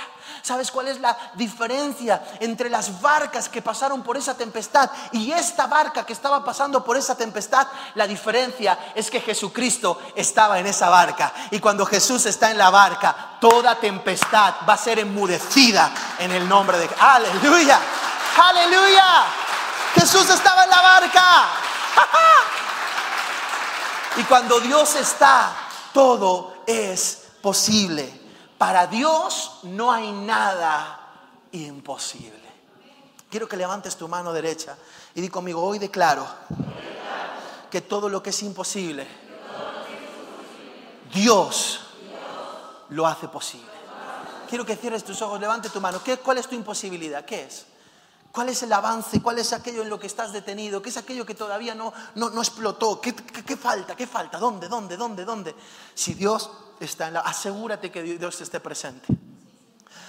¿Sabes 0.42 0.70
cuál 0.70 0.88
es 0.88 1.00
la 1.00 1.16
diferencia 1.34 2.24
entre 2.40 2.70
las 2.70 3.00
barcas 3.00 3.48
que 3.48 3.62
pasaron 3.62 4.02
por 4.02 4.16
esa 4.16 4.36
tempestad 4.36 4.90
y 5.12 5.30
esta 5.32 5.66
barca 5.66 6.04
que 6.04 6.12
estaba 6.12 6.44
pasando 6.44 6.82
por 6.82 6.96
esa 6.96 7.16
tempestad? 7.16 7.66
La 7.94 8.06
diferencia 8.06 8.78
es 8.94 9.10
que 9.10 9.20
Jesucristo 9.20 10.00
estaba 10.14 10.58
en 10.58 10.66
esa 10.66 10.88
barca. 10.88 11.32
Y 11.50 11.60
cuando 11.60 11.86
Jesús 11.86 12.26
está 12.26 12.50
en 12.50 12.58
la 12.58 12.70
barca, 12.70 13.36
toda 13.40 13.78
tempestad 13.78 14.54
va 14.68 14.74
a 14.74 14.78
ser 14.78 14.98
enmudecida 14.98 15.92
en 16.18 16.32
el 16.32 16.48
nombre 16.48 16.78
de... 16.78 16.88
Aleluya. 16.98 17.78
Aleluya. 18.42 19.24
Jesús 19.94 20.28
estaba 20.30 20.64
en 20.64 20.70
la 20.70 20.80
barca. 20.80 21.48
Y 24.16 24.24
cuando 24.24 24.60
Dios 24.60 24.94
está, 24.96 25.54
todo 25.92 26.64
es 26.66 27.28
posible. 27.40 28.20
Para 28.58 28.86
Dios 28.86 29.60
no 29.64 29.90
hay 29.90 30.12
nada 30.12 31.00
imposible. 31.52 32.40
Quiero 33.30 33.48
que 33.48 33.56
levantes 33.56 33.96
tu 33.96 34.08
mano 34.08 34.32
derecha 34.32 34.76
y 35.14 35.20
di 35.22 35.28
conmigo, 35.28 35.62
hoy 35.62 35.78
declaro 35.78 36.26
que 37.70 37.80
todo 37.80 38.10
lo 38.10 38.22
que 38.22 38.30
es 38.30 38.42
imposible, 38.42 39.06
Dios 41.12 41.80
lo 42.90 43.06
hace 43.06 43.28
posible. 43.28 43.72
Quiero 44.48 44.66
que 44.66 44.76
cierres 44.76 45.02
tus 45.02 45.22
ojos, 45.22 45.40
levante 45.40 45.70
tu 45.70 45.80
mano. 45.80 46.02
¿Qué, 46.04 46.18
¿Cuál 46.18 46.36
es 46.36 46.46
tu 46.46 46.54
imposibilidad? 46.54 47.24
¿Qué 47.24 47.44
es? 47.44 47.64
¿Cuál 48.32 48.48
es 48.48 48.62
el 48.62 48.72
avance? 48.72 49.20
¿Cuál 49.20 49.38
es 49.38 49.52
aquello 49.52 49.82
en 49.82 49.90
lo 49.90 50.00
que 50.00 50.06
estás 50.06 50.32
detenido? 50.32 50.80
¿Qué 50.80 50.88
es 50.88 50.96
aquello 50.96 51.26
que 51.26 51.34
todavía 51.34 51.74
no, 51.74 51.92
no, 52.14 52.28
explotó? 52.40 52.98
¿Qué, 52.98 53.14
¿Qué, 53.14 53.56
falta? 53.58 53.94
¿Qué 53.94 54.06
falta? 54.06 54.38
¿Dónde? 54.38 54.68
¿Dónde? 54.68 54.96
¿Dónde? 54.96 55.26
¿Dónde? 55.26 55.54
Si 55.94 56.14
Dios 56.14 56.50
está 56.80 57.08
en 57.08 57.14
la... 57.14 57.20
Asegúrate 57.20 57.92
que 57.92 58.02
Dios 58.02 58.40
esté 58.40 58.58
presente. 58.58 59.06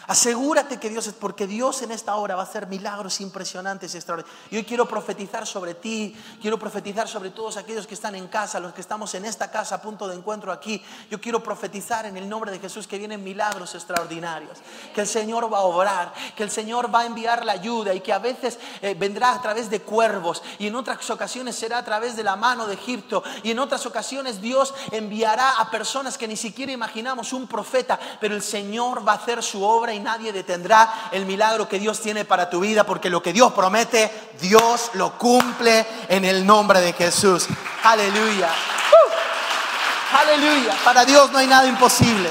Asegúrate 0.07 0.79
que 0.79 0.89
Dios 0.89 1.07
es, 1.07 1.13
porque 1.13 1.47
Dios 1.47 1.81
en 1.81 1.91
esta 1.91 2.15
hora 2.15 2.35
va 2.35 2.41
a 2.41 2.45
hacer 2.45 2.67
milagros 2.67 3.21
impresionantes 3.21 3.93
y 3.93 3.97
extraordinarios. 3.97 4.51
Y 4.51 4.57
hoy 4.57 4.63
quiero 4.65 4.87
profetizar 4.87 5.47
sobre 5.47 5.75
ti, 5.75 6.15
quiero 6.41 6.59
profetizar 6.59 7.07
sobre 7.07 7.29
todos 7.29 7.57
aquellos 7.57 7.87
que 7.87 7.93
están 7.93 8.15
en 8.15 8.27
casa, 8.27 8.59
los 8.59 8.73
que 8.73 8.81
estamos 8.81 9.13
en 9.15 9.25
esta 9.25 9.49
casa 9.49 9.75
a 9.75 9.81
punto 9.81 10.07
de 10.07 10.15
encuentro 10.15 10.51
aquí. 10.51 10.83
Yo 11.09 11.21
quiero 11.21 11.41
profetizar 11.41 12.05
en 12.05 12.17
el 12.17 12.27
nombre 12.27 12.51
de 12.51 12.59
Jesús 12.59 12.85
que 12.85 12.97
vienen 12.97 13.23
milagros 13.23 13.75
extraordinarios, 13.75 14.59
que 14.93 15.01
el 15.01 15.07
Señor 15.07 15.51
va 15.51 15.59
a 15.59 15.61
obrar, 15.61 16.13
que 16.35 16.43
el 16.43 16.51
Señor 16.51 16.93
va 16.93 17.01
a 17.01 17.05
enviar 17.05 17.45
la 17.45 17.53
ayuda 17.53 17.93
y 17.93 18.01
que 18.01 18.11
a 18.11 18.19
veces 18.19 18.59
eh, 18.81 18.95
vendrá 18.95 19.33
a 19.33 19.41
través 19.41 19.69
de 19.69 19.81
cuervos 19.81 20.43
y 20.59 20.67
en 20.67 20.75
otras 20.75 21.09
ocasiones 21.09 21.55
será 21.55 21.77
a 21.77 21.85
través 21.85 22.15
de 22.15 22.23
la 22.23 22.35
mano 22.35 22.67
de 22.67 22.73
Egipto 22.73 23.23
y 23.41 23.51
en 23.51 23.59
otras 23.59 23.85
ocasiones 23.85 24.41
Dios 24.41 24.73
enviará 24.91 25.59
a 25.59 25.71
personas 25.71 26.17
que 26.17 26.27
ni 26.27 26.35
siquiera 26.35 26.71
imaginamos 26.71 27.31
un 27.31 27.47
profeta, 27.47 27.99
pero 28.19 28.35
el 28.35 28.43
Señor 28.43 29.07
va 29.07 29.13
a 29.13 29.15
hacer 29.15 29.41
su 29.41 29.63
obra 29.63 29.92
y 29.93 29.99
nadie 29.99 30.31
detendrá 30.31 31.09
el 31.11 31.25
milagro 31.25 31.67
que 31.67 31.79
Dios 31.79 32.01
tiene 32.01 32.25
para 32.25 32.49
tu 32.49 32.59
vida, 32.59 32.85
porque 32.85 33.09
lo 33.09 33.21
que 33.21 33.33
Dios 33.33 33.53
promete, 33.53 34.11
Dios 34.39 34.91
lo 34.93 35.17
cumple 35.17 35.85
en 36.09 36.25
el 36.25 36.45
nombre 36.45 36.81
de 36.81 36.93
Jesús. 36.93 37.47
Aleluya. 37.83 38.47
¡Uh! 38.47 40.17
Aleluya. 40.17 40.75
Para 40.83 41.05
Dios 41.05 41.31
no 41.31 41.37
hay 41.37 41.47
nada 41.47 41.67
imposible. 41.67 42.29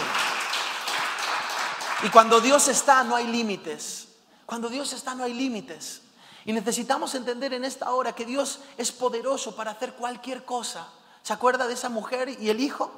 Y 2.05 2.09
cuando 2.09 2.41
Dios 2.41 2.69
está, 2.69 3.05
no 3.05 3.15
hay 3.17 3.27
límites. 3.27 4.09
Cuando 4.47 4.69
Dios 4.69 4.93
está, 4.93 5.15
no 5.15 5.25
hay 5.25 5.35
límites. 5.35 6.03
Y 6.45 6.53
necesitamos 6.53 7.15
entender 7.15 7.55
en 7.55 7.65
esta 7.65 7.91
hora 7.93 8.15
que 8.15 8.25
Dios 8.25 8.61
es 8.77 8.91
poderoso 8.91 9.55
para 9.55 9.71
hacer 9.73 9.93
cualquier 9.95 10.45
cosa. 10.45 10.89
¿Se 11.23 11.33
acuerda 11.33 11.69
de 11.69 11.75
esa 11.75 11.89
mujer 11.89 12.29
y 12.41 12.51
el 12.51 12.61
hijo? 12.61 12.91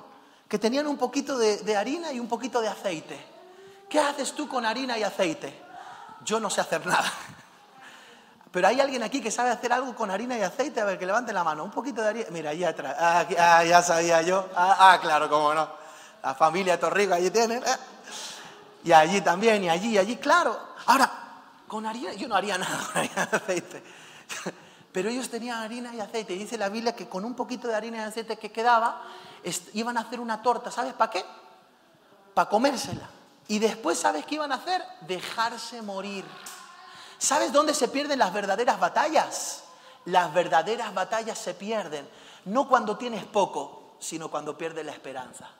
Que 0.48 0.58
tenían 0.58 0.86
un 0.86 0.96
poquito 0.96 1.36
de, 1.36 1.58
de 1.58 1.76
harina 1.76 2.12
y 2.12 2.20
un 2.20 2.28
poquito 2.28 2.60
de 2.62 2.68
aceite. 2.68 3.33
¿Qué 3.88 4.00
haces 4.00 4.32
tú 4.32 4.48
con 4.48 4.64
harina 4.64 4.98
y 4.98 5.02
aceite? 5.02 5.62
Yo 6.24 6.40
no 6.40 6.50
sé 6.50 6.60
hacer 6.60 6.86
nada. 6.86 7.10
Pero 8.50 8.68
hay 8.68 8.80
alguien 8.80 9.02
aquí 9.02 9.20
que 9.20 9.30
sabe 9.30 9.50
hacer 9.50 9.72
algo 9.72 9.94
con 9.94 10.10
harina 10.10 10.38
y 10.38 10.42
aceite. 10.42 10.80
A 10.80 10.84
ver, 10.84 10.98
que 10.98 11.06
levante 11.06 11.32
la 11.32 11.42
mano. 11.42 11.64
Un 11.64 11.70
poquito 11.70 12.02
de 12.02 12.08
harina. 12.08 12.26
Mira, 12.30 12.50
allí 12.50 12.64
atrás. 12.64 12.96
Ah, 12.98 13.26
ah 13.38 13.64
ya 13.64 13.82
sabía 13.82 14.22
yo. 14.22 14.48
Ah, 14.54 14.92
ah, 14.92 15.00
claro, 15.00 15.28
cómo 15.28 15.52
no. 15.52 15.68
La 16.22 16.34
familia 16.34 16.78
Torrico 16.78 17.14
allí 17.14 17.30
tienen. 17.30 17.58
¿eh? 17.58 17.76
Y 18.84 18.92
allí 18.92 19.20
también, 19.22 19.64
y 19.64 19.68
allí, 19.68 19.90
y 19.90 19.98
allí, 19.98 20.16
claro. 20.16 20.58
Ahora, 20.86 21.10
con 21.66 21.84
harina, 21.84 22.12
yo 22.12 22.28
no 22.28 22.36
haría 22.36 22.56
nada 22.58 22.78
con 22.78 22.96
harina 22.98 23.28
y 23.32 23.36
aceite. 23.36 23.82
Pero 24.92 25.08
ellos 25.08 25.28
tenían 25.28 25.58
harina 25.58 25.94
y 25.94 26.00
aceite. 26.00 26.34
Y 26.34 26.38
dice 26.38 26.56
la 26.56 26.68
Biblia 26.68 26.94
que 26.94 27.08
con 27.08 27.24
un 27.24 27.34
poquito 27.34 27.66
de 27.66 27.74
harina 27.74 27.98
y 27.98 28.00
aceite 28.00 28.36
que 28.36 28.52
quedaba, 28.52 29.02
iban 29.72 29.98
a 29.98 30.02
hacer 30.02 30.20
una 30.20 30.40
torta. 30.40 30.70
¿Sabes 30.70 30.94
para 30.94 31.10
qué? 31.10 31.24
Para 32.32 32.48
comérsela. 32.48 33.10
Y 33.48 33.58
después, 33.58 33.98
¿sabes 33.98 34.24
qué 34.24 34.36
iban 34.36 34.52
a 34.52 34.56
hacer? 34.56 34.82
Dejarse 35.02 35.82
morir. 35.82 36.24
¿Sabes 37.18 37.52
dónde 37.52 37.74
se 37.74 37.88
pierden 37.88 38.18
las 38.18 38.32
verdaderas 38.32 38.80
batallas? 38.80 39.64
Las 40.06 40.32
verdaderas 40.32 40.92
batallas 40.92 41.38
se 41.38 41.54
pierden 41.54 42.08
no 42.46 42.68
cuando 42.68 42.96
tienes 42.96 43.24
poco, 43.24 43.96
sino 43.98 44.30
cuando 44.30 44.56
pierdes 44.56 44.84
la 44.84 44.92
esperanza. 44.92 45.50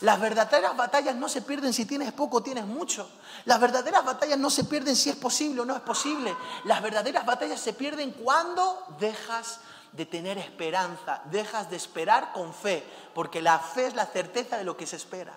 Las 0.00 0.20
verdaderas 0.20 0.76
batallas 0.76 1.16
no 1.16 1.28
se 1.28 1.42
pierden 1.42 1.72
si 1.72 1.84
tienes 1.84 2.12
poco 2.12 2.36
o 2.36 2.42
tienes 2.42 2.64
mucho. 2.64 3.10
Las 3.46 3.60
verdaderas 3.60 4.04
batallas 4.04 4.38
no 4.38 4.48
se 4.48 4.64
pierden 4.64 4.94
si 4.94 5.10
es 5.10 5.16
posible 5.16 5.62
o 5.62 5.64
no 5.64 5.74
es 5.74 5.82
posible. 5.82 6.36
Las 6.64 6.82
verdaderas 6.82 7.26
batallas 7.26 7.60
se 7.60 7.72
pierden 7.72 8.12
cuando 8.12 8.86
dejas 9.00 9.60
de 9.92 10.06
tener 10.06 10.38
esperanza, 10.38 11.22
dejas 11.24 11.68
de 11.70 11.76
esperar 11.76 12.32
con 12.32 12.54
fe, 12.54 12.84
porque 13.14 13.42
la 13.42 13.58
fe 13.58 13.86
es 13.86 13.94
la 13.94 14.06
certeza 14.06 14.56
de 14.56 14.64
lo 14.64 14.76
que 14.76 14.86
se 14.86 14.96
espera. 14.96 15.36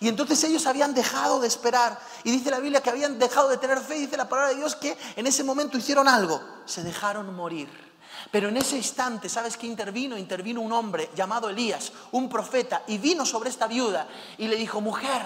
Y 0.00 0.08
entonces 0.08 0.42
ellos 0.44 0.66
habían 0.66 0.94
dejado 0.94 1.40
de 1.40 1.48
esperar. 1.48 1.98
Y 2.24 2.30
dice 2.30 2.50
la 2.50 2.60
Biblia 2.60 2.82
que 2.82 2.90
habían 2.90 3.18
dejado 3.18 3.48
de 3.48 3.58
tener 3.58 3.78
fe. 3.80 3.96
Y 3.96 4.00
dice 4.00 4.16
la 4.16 4.28
palabra 4.28 4.50
de 4.50 4.56
Dios 4.56 4.76
que 4.76 4.96
en 5.16 5.26
ese 5.26 5.44
momento 5.44 5.76
hicieron 5.76 6.06
algo. 6.08 6.40
Se 6.66 6.82
dejaron 6.82 7.34
morir. 7.34 7.88
Pero 8.30 8.48
en 8.48 8.56
ese 8.56 8.76
instante, 8.76 9.28
¿sabes 9.28 9.56
qué 9.56 9.66
intervino? 9.66 10.16
Intervino 10.16 10.60
un 10.60 10.72
hombre 10.72 11.10
llamado 11.14 11.48
Elías, 11.48 11.92
un 12.12 12.28
profeta, 12.28 12.82
y 12.86 12.98
vino 12.98 13.24
sobre 13.24 13.50
esta 13.50 13.66
viuda 13.66 14.06
y 14.36 14.48
le 14.48 14.56
dijo, 14.56 14.80
mujer, 14.80 15.22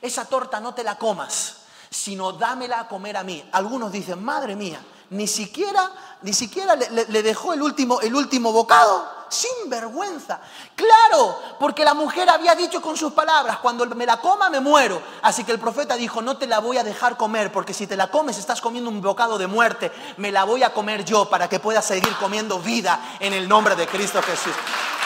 esa 0.00 0.26
torta 0.26 0.60
no 0.60 0.74
te 0.74 0.84
la 0.84 0.96
comas, 0.96 1.56
sino 1.90 2.32
dámela 2.32 2.80
a 2.80 2.88
comer 2.88 3.16
a 3.16 3.24
mí. 3.24 3.42
Algunos 3.52 3.90
dicen, 3.90 4.22
madre 4.22 4.54
mía, 4.54 4.80
ni 5.10 5.26
siquiera, 5.26 5.90
ni 6.22 6.32
siquiera 6.32 6.76
le, 6.76 7.22
dejó 7.22 7.54
el 7.54 7.62
último, 7.62 8.00
el 8.00 8.14
último 8.14 8.52
bocado, 8.52 9.08
sin 9.28 9.68
vergüenza. 9.68 10.40
Claro, 10.74 11.38
porque 11.58 11.84
la 11.84 11.94
mujer 11.94 12.28
había 12.28 12.54
dicho 12.54 12.80
con 12.80 12.96
sus 12.96 13.12
palabras, 13.12 13.58
cuando 13.58 13.86
me 13.86 14.06
la 14.06 14.18
coma 14.18 14.50
me 14.50 14.60
muero. 14.60 15.00
Así 15.22 15.44
que 15.44 15.52
el 15.52 15.58
profeta 15.58 15.96
dijo, 15.96 16.22
no 16.22 16.36
te 16.36 16.46
la 16.46 16.58
voy 16.58 16.78
a 16.78 16.84
dejar 16.84 17.16
comer, 17.16 17.52
porque 17.52 17.74
si 17.74 17.86
te 17.86 17.96
la 17.96 18.08
comes 18.08 18.38
estás 18.38 18.60
comiendo 18.60 18.90
un 18.90 19.00
bocado 19.00 19.38
de 19.38 19.46
muerte, 19.46 19.92
me 20.16 20.32
la 20.32 20.44
voy 20.44 20.62
a 20.62 20.72
comer 20.72 21.04
yo 21.04 21.28
para 21.28 21.48
que 21.48 21.60
puedas 21.60 21.84
seguir 21.84 22.14
comiendo 22.16 22.58
vida 22.58 23.16
en 23.20 23.32
el 23.32 23.48
nombre 23.48 23.76
de 23.76 23.86
Cristo 23.86 24.22
Jesús. 24.22 24.54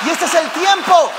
Y 0.07 0.11
este 0.11 0.27
es 0.27 0.35
el 0.35 0.51
tiempo. 0.51 1.11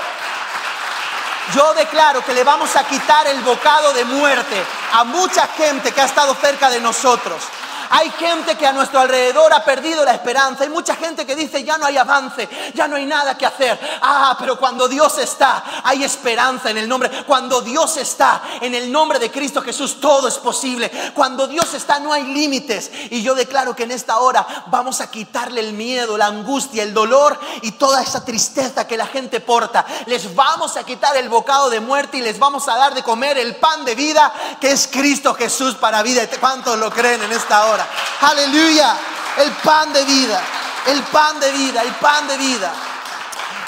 Yo 1.53 1.73
declaro 1.73 2.23
que 2.23 2.33
le 2.33 2.43
vamos 2.43 2.75
a 2.75 2.83
quitar 2.83 3.25
el 3.27 3.41
bocado 3.41 3.91
de 3.93 4.05
muerte 4.05 4.63
a 4.93 5.03
mucha 5.03 5.47
gente 5.47 5.91
que 5.91 6.01
ha 6.01 6.05
estado 6.05 6.35
cerca 6.35 6.69
de 6.69 6.79
nosotros. 6.79 7.41
Hay 7.89 8.11
gente 8.11 8.55
que 8.55 8.67
a 8.67 8.71
nuestro 8.71 8.99
alrededor 8.99 9.51
ha 9.53 9.63
perdido 9.63 10.05
la 10.05 10.13
esperanza. 10.13 10.63
Hay 10.63 10.69
mucha 10.69 10.95
gente 10.95 11.25
que 11.25 11.35
dice, 11.35 11.63
ya 11.63 11.77
no 11.77 11.85
hay 11.85 11.97
avance, 11.97 12.47
ya 12.73 12.87
no 12.87 12.95
hay 12.95 13.05
nada 13.05 13.37
que 13.37 13.45
hacer. 13.45 13.79
Ah, 14.01 14.35
pero 14.39 14.57
cuando 14.57 14.87
Dios 14.87 15.17
está, 15.17 15.63
hay 15.83 16.03
esperanza 16.03 16.69
en 16.69 16.77
el 16.77 16.87
nombre. 16.87 17.09
Cuando 17.25 17.61
Dios 17.61 17.97
está, 17.97 18.41
en 18.61 18.75
el 18.75 18.91
nombre 18.91 19.17
de 19.17 19.31
Cristo 19.31 19.61
Jesús, 19.61 19.99
todo 19.99 20.27
es 20.27 20.37
posible. 20.37 20.91
Cuando 21.15 21.47
Dios 21.47 21.73
está, 21.73 21.99
no 21.99 22.13
hay 22.13 22.23
límites. 22.23 22.91
Y 23.09 23.23
yo 23.23 23.33
declaro 23.33 23.75
que 23.75 23.83
en 23.83 23.91
esta 23.91 24.19
hora 24.19 24.45
vamos 24.67 25.01
a 25.01 25.09
quitarle 25.09 25.61
el 25.61 25.73
miedo, 25.73 26.17
la 26.17 26.27
angustia, 26.27 26.83
el 26.83 26.93
dolor 26.93 27.39
y 27.61 27.71
toda 27.71 28.01
esa 28.03 28.23
tristeza 28.23 28.85
que 28.87 28.97
la 28.97 29.07
gente 29.07 29.39
porta. 29.39 29.85
Les 30.05 30.35
vamos 30.35 30.77
a 30.77 30.83
quitar 30.83 31.17
el 31.17 31.29
bocado 31.29 31.69
de 31.69 31.79
muerte 31.79 32.17
y 32.17 32.21
les 32.21 32.37
vamos 32.37 32.67
a 32.67 32.75
dar 32.75 32.93
de 32.93 33.03
comer 33.03 33.37
el 33.37 33.55
pan 33.55 33.83
de 33.85 33.95
vida 33.95 34.31
que 34.61 34.71
es 34.71 34.87
Cristo 34.87 35.33
Jesús 35.33 35.75
para 35.75 36.03
vida. 36.03 36.21
¿Cuántos 36.39 36.77
lo 36.77 36.91
creen 36.91 37.23
en 37.23 37.31
esta 37.31 37.65
hora? 37.65 37.78
Aleluya. 38.21 38.95
El 39.37 39.51
pan 39.63 39.93
de 39.93 40.03
vida. 40.05 40.41
El 40.87 41.03
pan 41.03 41.39
de 41.39 41.51
vida. 41.51 41.83
El 41.83 41.93
pan 41.93 42.27
de 42.27 42.37
vida. 42.37 42.73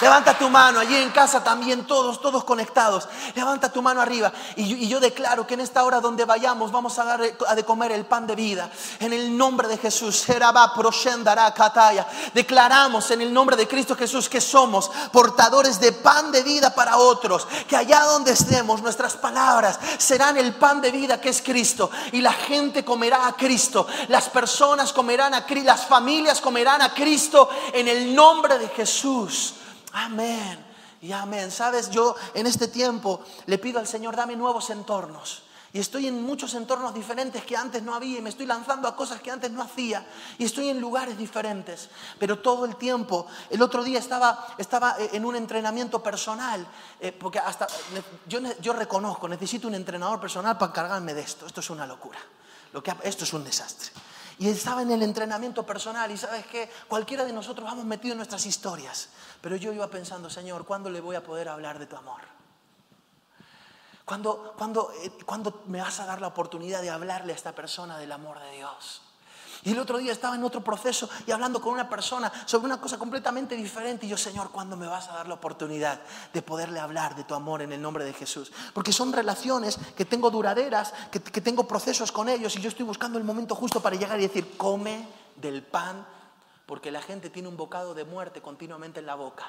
Levanta 0.01 0.35
tu 0.35 0.49
mano, 0.49 0.79
allí 0.79 0.95
en 0.95 1.11
casa 1.11 1.43
también, 1.43 1.85
todos, 1.85 2.19
todos 2.19 2.43
conectados. 2.43 3.07
Levanta 3.35 3.71
tu 3.71 3.83
mano 3.83 4.01
arriba. 4.01 4.33
Y 4.55 4.87
yo, 4.87 4.99
declaro 4.99 5.45
que 5.45 5.53
en 5.53 5.59
esta 5.59 5.83
hora 5.83 5.99
donde 5.99 6.25
vayamos 6.25 6.71
vamos 6.71 6.97
a 6.97 7.05
dar 7.05 7.21
de 7.21 7.63
comer 7.65 7.91
el 7.91 8.05
pan 8.05 8.25
de 8.25 8.35
vida. 8.35 8.71
En 8.99 9.13
el 9.13 9.37
nombre 9.37 9.67
de 9.67 9.77
Jesús. 9.77 10.25
Declaramos 12.33 13.11
en 13.11 13.21
el 13.21 13.31
nombre 13.31 13.55
de 13.55 13.67
Cristo 13.67 13.95
Jesús 13.95 14.27
que 14.27 14.41
somos 14.41 14.89
portadores 15.11 15.79
de 15.79 15.91
pan 15.91 16.31
de 16.31 16.41
vida 16.41 16.73
para 16.73 16.97
otros. 16.97 17.47
Que 17.67 17.77
allá 17.77 18.01
donde 18.05 18.31
estemos, 18.31 18.81
nuestras 18.81 19.15
palabras 19.15 19.79
serán 19.99 20.35
el 20.37 20.55
pan 20.55 20.81
de 20.81 20.89
vida 20.89 21.21
que 21.21 21.29
es 21.29 21.43
Cristo. 21.43 21.91
Y 22.11 22.21
la 22.21 22.33
gente 22.33 22.83
comerá 22.83 23.27
a 23.27 23.33
Cristo. 23.33 23.85
Las 24.07 24.29
personas 24.29 24.93
comerán 24.93 25.35
a 25.35 25.45
Cristo. 25.45 25.67
Las 25.67 25.85
familias 25.85 26.41
comerán 26.41 26.81
a 26.81 26.91
Cristo 26.91 27.49
en 27.71 27.87
el 27.87 28.15
nombre 28.15 28.57
de 28.57 28.67
Jesús. 28.69 29.53
Amén. 29.93 30.65
Y 31.01 31.11
amén. 31.11 31.51
Sabes, 31.51 31.89
yo 31.89 32.15
en 32.33 32.47
este 32.47 32.67
tiempo 32.67 33.21
le 33.45 33.57
pido 33.57 33.79
al 33.79 33.87
Señor, 33.87 34.15
dame 34.15 34.35
nuevos 34.35 34.69
entornos. 34.69 35.43
Y 35.73 35.79
estoy 35.79 36.07
en 36.07 36.21
muchos 36.21 36.53
entornos 36.53 36.93
diferentes 36.93 37.45
que 37.45 37.55
antes 37.55 37.81
no 37.81 37.95
había 37.95 38.19
y 38.19 38.21
me 38.21 38.29
estoy 38.29 38.45
lanzando 38.45 38.89
a 38.89 38.95
cosas 38.95 39.21
que 39.21 39.31
antes 39.31 39.49
no 39.51 39.61
hacía. 39.61 40.05
Y 40.37 40.43
estoy 40.43 40.69
en 40.69 40.81
lugares 40.81 41.17
diferentes. 41.17 41.89
Pero 42.19 42.39
todo 42.39 42.65
el 42.65 42.75
tiempo, 42.75 43.25
el 43.49 43.61
otro 43.61 43.81
día 43.81 43.97
estaba, 43.97 44.47
estaba 44.57 44.97
eh, 44.99 45.11
en 45.13 45.23
un 45.23 45.37
entrenamiento 45.37 46.03
personal. 46.03 46.67
Eh, 46.99 47.13
porque 47.13 47.39
hasta 47.39 47.67
yo, 48.27 48.39
yo, 48.59 48.73
reconozco, 48.73 49.29
necesito 49.29 49.69
un 49.69 49.75
entrenador 49.75 50.19
personal 50.19 50.57
para 50.57 50.71
encargarme 50.71 51.13
de 51.13 51.21
esto. 51.21 51.45
Esto 51.45 51.61
es 51.61 51.69
una 51.69 51.87
locura. 51.87 52.19
Lo 52.73 52.83
que, 52.83 52.93
esto 53.03 53.23
es 53.23 53.31
un 53.31 53.45
desastre. 53.45 53.91
Y 54.41 54.49
estaba 54.49 54.81
en 54.81 54.89
el 54.89 55.03
entrenamiento 55.03 55.63
personal 55.67 56.09
y 56.09 56.17
sabes 56.17 56.47
que 56.47 56.67
cualquiera 56.87 57.25
de 57.25 57.31
nosotros 57.31 57.63
vamos 57.63 57.85
metido 57.85 58.13
en 58.13 58.17
nuestras 58.17 58.47
historias. 58.47 59.09
Pero 59.39 59.55
yo 59.55 59.71
iba 59.71 59.87
pensando, 59.87 60.31
Señor, 60.31 60.65
¿cuándo 60.65 60.89
le 60.89 60.99
voy 60.99 61.15
a 61.15 61.21
poder 61.21 61.47
hablar 61.47 61.77
de 61.77 61.85
tu 61.85 61.95
amor? 61.95 62.21
¿Cuándo, 64.03 64.55
cuándo, 64.57 64.91
eh, 65.03 65.11
¿Cuándo 65.27 65.61
me 65.67 65.79
vas 65.79 65.99
a 65.99 66.07
dar 66.07 66.19
la 66.21 66.25
oportunidad 66.25 66.81
de 66.81 66.89
hablarle 66.89 67.33
a 67.33 67.35
esta 67.35 67.53
persona 67.53 67.99
del 67.99 68.11
amor 68.11 68.39
de 68.39 68.51
Dios? 68.53 69.03
Y 69.63 69.71
el 69.71 69.79
otro 69.79 69.97
día 69.97 70.11
estaba 70.11 70.35
en 70.35 70.43
otro 70.43 70.63
proceso 70.63 71.09
y 71.27 71.31
hablando 71.31 71.61
con 71.61 71.73
una 71.73 71.87
persona 71.87 72.31
sobre 72.45 72.65
una 72.65 72.81
cosa 72.81 72.97
completamente 72.97 73.55
diferente. 73.55 74.05
Y 74.05 74.09
yo, 74.09 74.17
Señor, 74.17 74.51
¿cuándo 74.51 74.75
me 74.75 74.87
vas 74.87 75.07
a 75.09 75.13
dar 75.13 75.27
la 75.27 75.35
oportunidad 75.35 76.01
de 76.33 76.41
poderle 76.41 76.79
hablar 76.79 77.15
de 77.15 77.23
tu 77.23 77.35
amor 77.35 77.61
en 77.61 77.71
el 77.71 77.81
nombre 77.81 78.03
de 78.03 78.13
Jesús? 78.13 78.51
Porque 78.73 78.91
son 78.91 79.13
relaciones 79.13 79.77
que 79.95 80.05
tengo 80.05 80.31
duraderas, 80.31 80.93
que, 81.11 81.19
tengo 81.19 81.67
procesos 81.67 82.11
con 82.11 82.29
ellos 82.29 82.55
y 82.55 82.61
yo 82.61 82.69
estoy 82.69 82.85
buscando 82.85 83.17
el 83.17 83.23
momento 83.23 83.55
justo 83.55 83.81
para 83.81 83.95
llegar 83.95 84.19
y 84.19 84.23
decir, 84.23 84.57
come 84.57 85.07
del 85.35 85.63
pan, 85.63 86.05
porque 86.65 86.91
la 86.91 87.01
gente 87.01 87.29
tiene 87.29 87.47
un 87.47 87.57
bocado 87.57 87.93
de 87.93 88.05
muerte 88.05 88.41
continuamente 88.41 88.99
en 88.99 89.05
la 89.05 89.15
boca. 89.15 89.45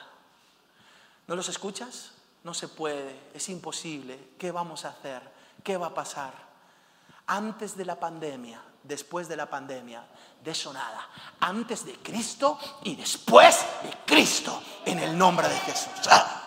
¿No 1.26 1.37
los 1.37 1.49
escuchas? 1.49 2.12
No 2.45 2.52
se 2.52 2.69
puede, 2.69 3.19
es 3.33 3.49
imposible. 3.49 4.31
¿Qué 4.38 4.50
vamos 4.50 4.85
a 4.85 4.88
hacer? 4.88 5.23
¿Qué 5.62 5.76
va 5.76 5.88
a 5.88 5.95
pasar? 5.95 6.52
antes 7.26 7.76
de 7.76 7.85
la 7.85 7.99
pandemia, 7.99 8.61
después 8.82 9.28
de 9.28 9.36
la 9.36 9.46
pandemia, 9.46 10.04
de 10.42 10.50
eso 10.50 10.72
nada. 10.72 11.08
Antes 11.40 11.84
de 11.84 11.94
Cristo 11.94 12.58
y 12.82 12.96
después 12.96 13.60
de 13.82 13.96
Cristo, 14.06 14.62
en 14.84 14.98
el 14.98 15.16
nombre 15.16 15.48
de 15.48 15.56
Jesús. 15.60 16.08
Ah. 16.10 16.38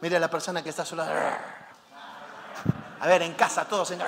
Mire 0.00 0.16
a 0.16 0.20
la 0.20 0.28
persona 0.28 0.62
que 0.62 0.70
está 0.70 0.84
sola. 0.84 1.38
A 3.00 3.06
ver, 3.06 3.22
en 3.22 3.34
casa, 3.34 3.64
todos 3.64 3.90
en... 3.92 4.02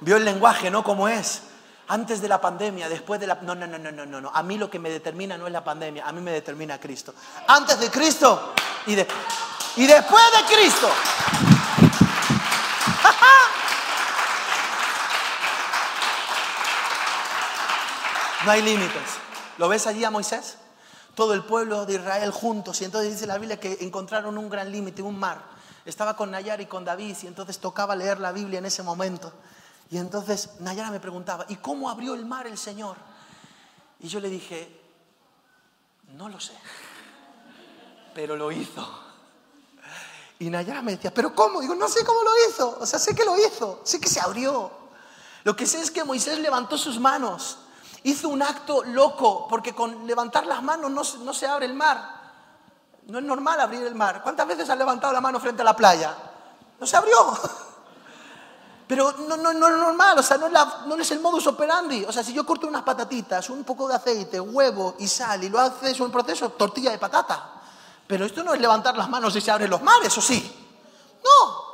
Vio 0.00 0.16
el 0.16 0.24
lenguaje, 0.24 0.70
¿no? 0.70 0.84
Como 0.84 1.08
es. 1.08 1.42
Antes 1.88 2.20
de 2.20 2.28
la 2.28 2.40
pandemia, 2.40 2.88
después 2.88 3.18
de 3.18 3.26
la... 3.26 3.36
No, 3.36 3.54
no, 3.54 3.66
no, 3.66 3.78
no, 3.78 3.90
no, 3.90 4.20
no. 4.20 4.30
A 4.34 4.42
mí 4.42 4.58
lo 4.58 4.68
que 4.68 4.78
me 4.78 4.90
determina 4.90 5.38
no 5.38 5.46
es 5.46 5.52
la 5.52 5.64
pandemia, 5.64 6.06
a 6.06 6.12
mí 6.12 6.20
me 6.20 6.32
determina 6.32 6.78
Cristo. 6.78 7.14
Antes 7.48 7.80
de 7.80 7.90
Cristo 7.90 8.54
y, 8.86 8.94
de... 8.94 9.06
y 9.76 9.86
después 9.86 10.22
de 10.32 10.54
Cristo. 10.54 10.88
No 18.46 18.52
hay 18.52 18.62
límites. 18.62 19.02
¿Lo 19.58 19.68
ves 19.68 19.88
allí 19.88 20.04
a 20.04 20.10
Moisés? 20.10 20.58
Todo 21.16 21.34
el 21.34 21.42
pueblo 21.42 21.84
de 21.84 21.94
Israel 21.94 22.30
juntos. 22.30 22.80
Y 22.80 22.84
entonces 22.84 23.10
dice 23.10 23.26
la 23.26 23.38
Biblia 23.38 23.58
que 23.58 23.78
encontraron 23.80 24.38
un 24.38 24.48
gran 24.48 24.70
límite, 24.70 25.02
un 25.02 25.18
mar. 25.18 25.42
Estaba 25.84 26.14
con 26.14 26.30
Nayar 26.30 26.60
y 26.60 26.66
con 26.66 26.84
David 26.84 27.16
y 27.24 27.26
entonces 27.26 27.58
tocaba 27.58 27.96
leer 27.96 28.20
la 28.20 28.30
Biblia 28.30 28.60
en 28.60 28.66
ese 28.66 28.84
momento. 28.84 29.32
Y 29.90 29.98
entonces 29.98 30.60
Nayara 30.60 30.92
me 30.92 31.00
preguntaba, 31.00 31.44
¿y 31.48 31.56
cómo 31.56 31.90
abrió 31.90 32.14
el 32.14 32.24
mar 32.24 32.46
el 32.46 32.56
Señor? 32.56 32.96
Y 33.98 34.06
yo 34.06 34.20
le 34.20 34.28
dije, 34.28 34.80
no 36.12 36.28
lo 36.28 36.38
sé, 36.38 36.54
pero 38.14 38.36
lo 38.36 38.52
hizo. 38.52 38.88
Y 40.38 40.50
Nayara 40.50 40.82
me 40.82 40.92
decía, 40.92 41.12
¿pero 41.12 41.34
cómo? 41.34 41.60
Digo, 41.60 41.74
no 41.74 41.88
sé 41.88 42.04
cómo 42.04 42.22
lo 42.22 42.30
hizo. 42.48 42.78
O 42.78 42.86
sea, 42.86 43.00
sé 43.00 43.12
que 43.12 43.24
lo 43.24 43.36
hizo, 43.44 43.80
sé 43.82 44.00
que 44.00 44.08
se 44.08 44.20
abrió. 44.20 44.70
Lo 45.42 45.56
que 45.56 45.66
sé 45.66 45.80
es 45.80 45.90
que 45.90 46.04
Moisés 46.04 46.38
levantó 46.38 46.78
sus 46.78 47.00
manos 47.00 47.58
hizo 48.06 48.28
un 48.28 48.40
acto 48.42 48.84
loco, 48.84 49.46
porque 49.48 49.74
con 49.74 50.06
levantar 50.06 50.46
las 50.46 50.62
manos 50.62 51.16
no, 51.18 51.34
se 51.34 51.46
abre 51.46 51.66
el 51.66 51.74
mar. 51.74 52.14
No 53.06 53.18
es 53.18 53.24
normal 53.24 53.60
abrir 53.60 53.82
el 53.82 53.94
mar. 53.94 54.22
¿Cuántas 54.22 54.46
veces 54.46 54.70
has 54.70 54.78
levantado 54.78 55.12
la 55.12 55.20
mano 55.20 55.40
frente 55.40 55.62
a 55.62 55.64
la 55.64 55.74
playa? 55.74 56.16
No 56.78 56.86
se 56.86 56.96
abrió. 56.96 57.16
Pero 58.86 59.12
no, 59.12 59.50
es 59.50 59.56
normal, 59.58 60.16
o 60.20 60.22
sea, 60.22 60.36
no 60.36 60.46
es, 60.46 60.52
no 60.86 60.94
es, 60.94 61.10
el 61.10 61.18
modus 61.18 61.48
operandi. 61.48 62.04
O 62.04 62.12
sea, 62.12 62.22
si 62.22 62.32
yo 62.32 62.46
corto 62.46 62.68
unas 62.68 62.82
patatitas, 62.82 63.50
un 63.50 63.64
poco 63.64 63.88
de 63.88 63.96
aceite, 63.96 64.40
huevo 64.40 64.94
y 65.00 65.08
sal 65.08 65.42
y 65.42 65.48
lo 65.48 65.58
haces 65.58 65.98
un 65.98 66.12
proceso, 66.12 66.50
tortilla 66.50 66.92
de 66.92 66.98
patata. 66.98 67.54
Pero 68.06 68.24
esto 68.24 68.44
no 68.44 68.54
es 68.54 68.60
levantar 68.60 68.96
las 68.96 69.08
manos 69.08 69.34
y 69.34 69.40
se 69.40 69.50
abren 69.50 69.68
los 69.68 69.82
mares, 69.82 70.16
¿o 70.16 70.20
sí? 70.20 70.64
No, 71.24 71.65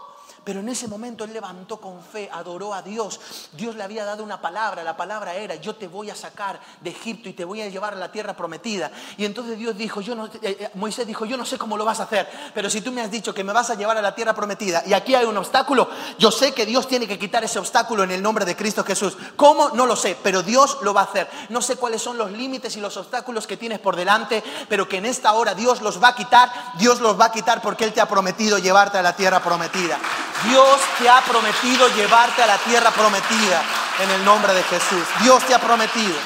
pero 0.45 0.61
en 0.61 0.69
ese 0.69 0.89
momento 0.89 1.25
él 1.25 1.33
levantó 1.33 1.81
con 1.81 2.03
fe, 2.03 2.29
adoró 2.33 2.75
a 2.75 2.83
Dios. 2.83 3.21
Dios 3.53 3.77
le 3.77 3.83
había 3.83 4.05
dado 4.05 4.25
una 4.25 4.41
palabra, 4.41 4.83
la 4.83 4.97
palabra 4.97 5.35
era, 5.35 5.55
yo 5.57 5.77
te 5.77 5.87
voy 5.87 6.11
a 6.11 6.15
sacar 6.15 6.61
de 6.81 6.91
Egipto 6.91 7.29
y 7.29 7.33
te 7.33 7.45
voy 7.45 7.63
a 7.63 7.69
llevar 7.69 7.95
a 7.95 7.97
la 7.97 8.11
tierra 8.11 8.35
prometida. 8.35 8.91
Y 9.17 9.25
entonces 9.25 9.59
Dios 9.59 9.77
dijo, 9.77 10.01
eh, 10.01 10.31
eh, 10.43 10.71
Moisés 10.75 11.07
dijo, 11.07 11.25
yo 11.25 11.37
no 11.37 11.45
sé 11.45 11.59
cómo 11.59 11.77
lo 11.77 11.85
vas 11.85 12.01
a 12.01 12.05
hacer, 12.05 12.29
pero 12.55 12.69
si 12.69 12.81
tú 12.81 12.91
me 12.91 13.01
has 13.01 13.11
dicho 13.11 13.33
que 13.33 13.45
me 13.45 13.53
vas 13.53 13.71
a 13.71 13.75
llevar 13.75 13.97
a 13.97 14.03
la 14.03 14.15
tierra 14.15 14.35
prometida 14.35 14.83
y 14.87 14.93
aquí 14.93 15.15
hay 15.15 15.25
un 15.25 15.37
obstáculo, 15.37 15.89
yo 16.19 16.31
sé 16.31 16.53
que 16.53 16.67
Dios 16.67 16.89
tiene 16.89 17.07
que 17.07 17.19
quitar 17.19 17.45
ese 17.45 17.59
obstáculo 17.59 18.03
en 18.03 18.11
el 18.11 18.23
nombre 18.23 18.45
de 18.45 18.57
Cristo 18.57 18.85
Jesús. 18.85 19.17
¿Cómo? 19.37 19.71
No 19.71 19.87
lo 19.87 19.97
sé, 19.97 20.17
pero 20.23 20.43
Dios 20.43 20.79
lo 20.83 20.93
va 20.93 21.03
a 21.03 21.05
hacer. 21.05 21.29
No 21.51 21.63
sé 21.63 21.77
cuáles 21.77 22.03
son 22.03 22.19
los 22.19 22.33
límites 22.33 22.77
y 22.77 22.81
los 22.81 22.97
obstáculos 22.97 23.47
que 23.47 23.57
tienes 23.57 23.79
por 23.79 23.97
delante, 23.97 24.43
pero 24.69 24.89
que 24.89 24.97
en 24.97 25.07
esta 25.07 25.33
hora 25.33 25.55
Dios 25.55 25.83
los 25.83 26.03
va 26.03 26.09
a 26.09 26.15
quitar, 26.15 26.51
Dios 26.79 27.01
los 27.01 27.19
va 27.19 27.27
a 27.27 27.33
quitar 27.33 27.63
porque 27.63 27.85
Él 27.85 27.93
te 27.93 28.01
ha 28.01 28.09
prometido 28.09 28.59
llevarte 28.59 28.99
a 28.99 29.03
la 29.03 29.15
tierra 29.15 29.41
prometida. 29.41 29.99
Dios 30.45 30.81
te 30.99 31.09
ha 31.09 31.21
prometido 31.23 31.89
llevarte 31.95 32.43
a 32.43 32.47
la 32.47 32.59
tierra 32.59 32.91
prometida 32.91 33.63
en 34.01 34.11
el 34.11 34.25
nombre 34.25 34.53
de 34.55 34.63
Jesús. 34.65 35.05
Dios 35.23 35.45
te 35.47 35.55
ha 35.55 35.61
prometido. 35.61 36.17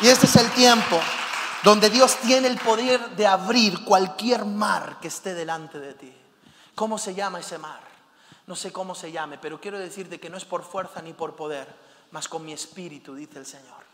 Y 0.00 0.08
este 0.08 0.26
es 0.26 0.36
el 0.36 0.50
tiempo 0.52 1.00
donde 1.62 1.88
Dios 1.90 2.16
tiene 2.16 2.48
el 2.48 2.58
poder 2.58 3.10
de 3.10 3.26
abrir 3.26 3.84
cualquier 3.84 4.44
mar 4.44 4.98
que 5.00 5.08
esté 5.08 5.34
delante 5.34 5.78
de 5.80 5.94
ti. 5.94 6.14
¿Cómo 6.74 6.98
se 6.98 7.14
llama 7.14 7.40
ese 7.40 7.58
mar? 7.58 7.80
No 8.46 8.54
sé 8.54 8.72
cómo 8.72 8.94
se 8.94 9.10
llame, 9.10 9.38
pero 9.38 9.60
quiero 9.60 9.78
decirte 9.78 10.20
que 10.20 10.28
no 10.28 10.36
es 10.36 10.44
por 10.44 10.62
fuerza 10.62 11.00
ni 11.00 11.14
por 11.14 11.34
poder, 11.34 11.66
mas 12.10 12.28
con 12.28 12.44
mi 12.44 12.52
espíritu, 12.52 13.14
dice 13.14 13.38
el 13.38 13.46
Señor. 13.46 13.84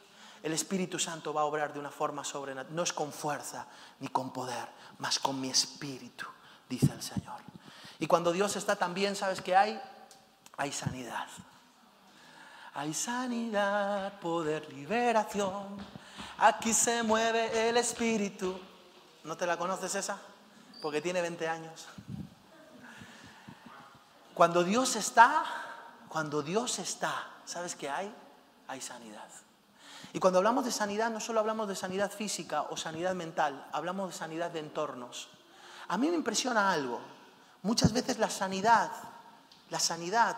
El 0.42 0.53
Espíritu 0.53 0.98
Santo 0.98 1.35
va 1.35 1.42
a 1.42 1.44
obrar 1.44 1.72
de 1.72 1.79
una 1.79 1.90
forma 1.90 2.24
sobrenatural. 2.24 2.74
No 2.74 2.83
es 2.83 2.92
con 2.92 3.12
fuerza 3.12 3.66
ni 4.00 4.09
con 4.09 4.33
poder, 4.33 4.66
mas 4.98 5.18
con 5.18 5.40
mi 5.40 5.50
espíritu, 5.50 6.26
dice 6.68 6.92
el 6.92 7.03
Señor. 7.03 7.40
Y 8.00 8.06
cuando 8.06 8.32
Dios 8.32 8.56
está 8.56 8.76
también, 8.76 9.14
¿sabes 9.14 9.42
qué 9.42 9.54
hay? 9.54 9.80
Hay 10.56 10.72
sanidad. 10.72 11.28
Hay 12.74 12.94
sanidad, 12.94 14.18
poder, 14.20 14.72
liberación. 14.72 15.76
Aquí 16.38 16.72
se 16.72 17.02
mueve 17.02 17.68
el 17.68 17.76
Espíritu. 17.76 18.58
¿No 19.24 19.36
te 19.36 19.46
la 19.46 19.58
conoces 19.58 19.94
esa? 19.94 20.18
Porque 20.80 21.02
tiene 21.02 21.20
20 21.20 21.46
años. 21.46 21.86
Cuando 24.32 24.64
Dios 24.64 24.96
está, 24.96 25.44
cuando 26.08 26.42
Dios 26.42 26.78
está, 26.78 27.28
¿sabes 27.44 27.76
qué 27.76 27.90
hay? 27.90 28.10
Hay 28.68 28.80
sanidad. 28.80 29.28
Y 30.14 30.18
cuando 30.20 30.38
hablamos 30.38 30.64
de 30.64 30.72
sanidad, 30.72 31.10
no 31.10 31.20
solo 31.20 31.40
hablamos 31.40 31.68
de 31.68 31.76
sanidad 31.76 32.10
física 32.10 32.62
o 32.62 32.78
sanidad 32.78 33.14
mental, 33.14 33.68
hablamos 33.72 34.10
de 34.10 34.16
sanidad 34.16 34.50
de 34.50 34.60
entornos. 34.60 35.28
A 35.88 35.98
mí 35.98 36.08
me 36.08 36.16
impresiona 36.16 36.72
algo. 36.72 37.19
Muchas 37.62 37.92
veces 37.92 38.18
la 38.18 38.31
sanidad, 38.31 38.90
la 39.68 39.79
sanidad 39.79 40.37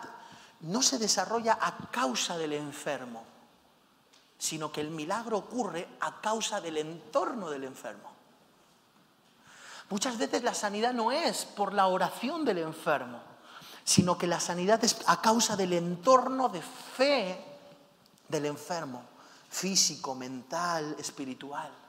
no 0.61 0.81
se 0.81 0.97
desarrolla 0.97 1.57
a 1.59 1.89
causa 1.91 2.37
del 2.37 2.53
enfermo, 2.53 3.23
sino 4.37 4.71
que 4.71 4.81
el 4.81 4.89
milagro 4.89 5.37
ocurre 5.37 5.87
a 6.01 6.19
causa 6.21 6.59
del 6.59 6.77
entorno 6.77 7.49
del 7.49 7.63
enfermo. 7.63 8.11
Muchas 9.89 10.17
veces 10.17 10.43
la 10.43 10.53
sanidad 10.53 10.93
no 10.93 11.11
es 11.11 11.45
por 11.45 11.73
la 11.73 11.87
oración 11.87 12.43
del 12.45 12.59
enfermo, 12.59 13.21
sino 13.83 14.17
que 14.17 14.27
la 14.27 14.39
sanidad 14.39 14.83
es 14.83 14.97
a 15.07 15.21
causa 15.21 15.55
del 15.55 15.73
entorno 15.73 16.49
de 16.49 16.61
fe 16.61 17.45
del 18.27 18.45
enfermo, 18.45 19.03
físico, 19.49 20.15
mental, 20.15 20.95
espiritual. 20.97 21.82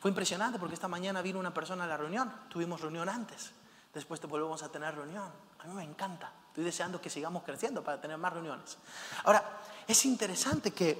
Fue 0.00 0.10
impresionante 0.10 0.58
porque 0.58 0.74
esta 0.74 0.88
mañana 0.88 1.20
vino 1.20 1.38
una 1.38 1.52
persona 1.52 1.84
a 1.84 1.86
la 1.86 1.96
reunión, 1.96 2.32
tuvimos 2.48 2.80
reunión 2.80 3.08
antes, 3.08 3.52
después 3.92 4.18
te 4.18 4.26
volvemos 4.26 4.62
a 4.62 4.72
tener 4.72 4.94
reunión. 4.94 5.30
A 5.58 5.64
mí 5.66 5.74
me 5.74 5.84
encanta, 5.84 6.32
estoy 6.48 6.64
deseando 6.64 7.00
que 7.00 7.10
sigamos 7.10 7.42
creciendo 7.42 7.84
para 7.84 8.00
tener 8.00 8.16
más 8.16 8.32
reuniones. 8.32 8.78
Ahora, 9.24 9.60
es 9.86 10.04
interesante 10.06 10.70
que 10.70 10.98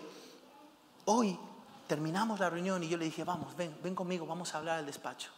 hoy 1.06 1.38
terminamos 1.86 2.38
la 2.38 2.50
reunión 2.50 2.84
y 2.84 2.88
yo 2.88 2.98
le 2.98 3.06
dije, 3.06 3.24
vamos, 3.24 3.56
ven, 3.56 3.74
ven 3.82 3.94
conmigo, 3.94 4.26
vamos 4.26 4.54
a 4.54 4.58
hablar 4.58 4.78
al 4.78 4.86
despacho. 4.86 5.30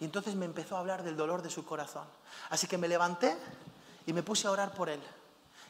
Y 0.00 0.04
entonces 0.04 0.34
me 0.34 0.44
empezó 0.44 0.76
a 0.76 0.80
hablar 0.80 1.04
del 1.04 1.16
dolor 1.16 1.40
de 1.40 1.50
su 1.50 1.64
corazón. 1.64 2.04
Así 2.50 2.66
que 2.66 2.78
me 2.78 2.88
levanté 2.88 3.36
y 4.06 4.12
me 4.12 4.24
puse 4.24 4.48
a 4.48 4.50
orar 4.50 4.74
por 4.74 4.88
él. 4.88 5.00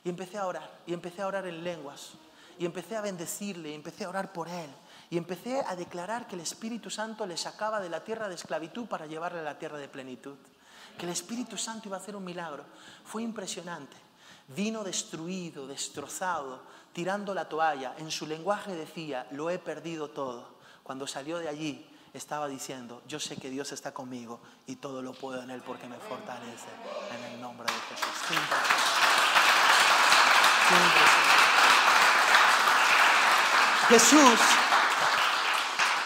Y 0.03 0.09
empecé 0.09 0.39
a 0.39 0.47
orar, 0.47 0.71
y 0.87 0.93
empecé 0.93 1.23
a 1.23 1.27
orar 1.27 1.47
en 1.47 1.63
lenguas. 1.63 2.13
Y 2.59 2.67
empecé 2.67 2.97
a 2.97 3.01
bendecirle, 3.01 3.71
y 3.71 3.75
empecé 3.75 4.05
a 4.05 4.09
orar 4.09 4.33
por 4.33 4.49
él. 4.49 4.71
Y 5.15 5.17
empecé 5.17 5.61
a 5.65 5.77
declarar 5.77 6.27
que 6.27 6.35
el 6.35 6.41
Espíritu 6.41 6.91
Santo 6.91 7.25
le 7.25 7.37
sacaba 7.37 7.79
de 7.79 7.89
la 7.89 8.03
tierra 8.03 8.29
de 8.29 8.35
esclavitud 8.35 8.87
para 8.87 9.07
llevarle 9.07 9.39
a 9.39 9.45
la 9.45 9.57
tierra 9.57 9.79
de 9.79 9.87
plenitud. 9.87 10.35
Que 10.99 11.07
el 11.07 11.13
Espíritu 11.13 11.57
Santo 11.57 11.87
iba 11.87 11.97
a 11.97 12.01
hacer 12.01 12.17
un 12.17 12.25
milagro. 12.25 12.65
Fue 13.05 13.23
impresionante. 13.23 13.97
Vino 14.49 14.83
destruido, 14.83 15.69
destrozado, 15.69 16.63
tirando 16.93 17.33
la 17.33 17.49
toalla. 17.49 17.95
En 17.99 18.11
su 18.11 18.27
lenguaje 18.27 18.75
decía, 18.75 19.29
lo 19.31 19.51
he 19.51 19.61
perdido 19.61 20.11
todo. 20.11 20.59
Cuando 20.83 21.07
salió 21.07 21.39
de 21.39 21.49
allí, 21.49 21.89
estaba 22.13 22.49
diciendo, 22.49 23.01
yo 23.07 23.21
sé 23.21 23.37
que 23.37 23.51
Dios 23.51 23.71
está 23.71 23.95
conmigo 23.95 24.41
y 24.67 24.75
todo 24.75 25.01
lo 25.01 25.13
puedo 25.13 25.41
en 25.41 25.51
Él 25.51 25.63
porque 25.65 25.87
me 25.87 25.99
fortalece. 25.99 26.67
En 27.17 27.35
el 27.35 27.41
nombre 27.41 27.69
de 27.73 27.79
Jesús. 27.95 28.15
Jesús 33.89 34.64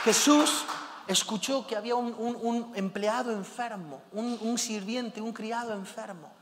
Jesús 0.08 0.64
escuchó 1.06 1.66
que 1.66 1.76
había 1.76 1.94
un, 1.94 2.72
empleado 2.74 3.30
enfermo, 3.30 4.00
un, 4.12 4.56
sirviente, 4.56 5.20
un 5.20 5.34
criado 5.34 5.74
enfermo. 5.74 6.32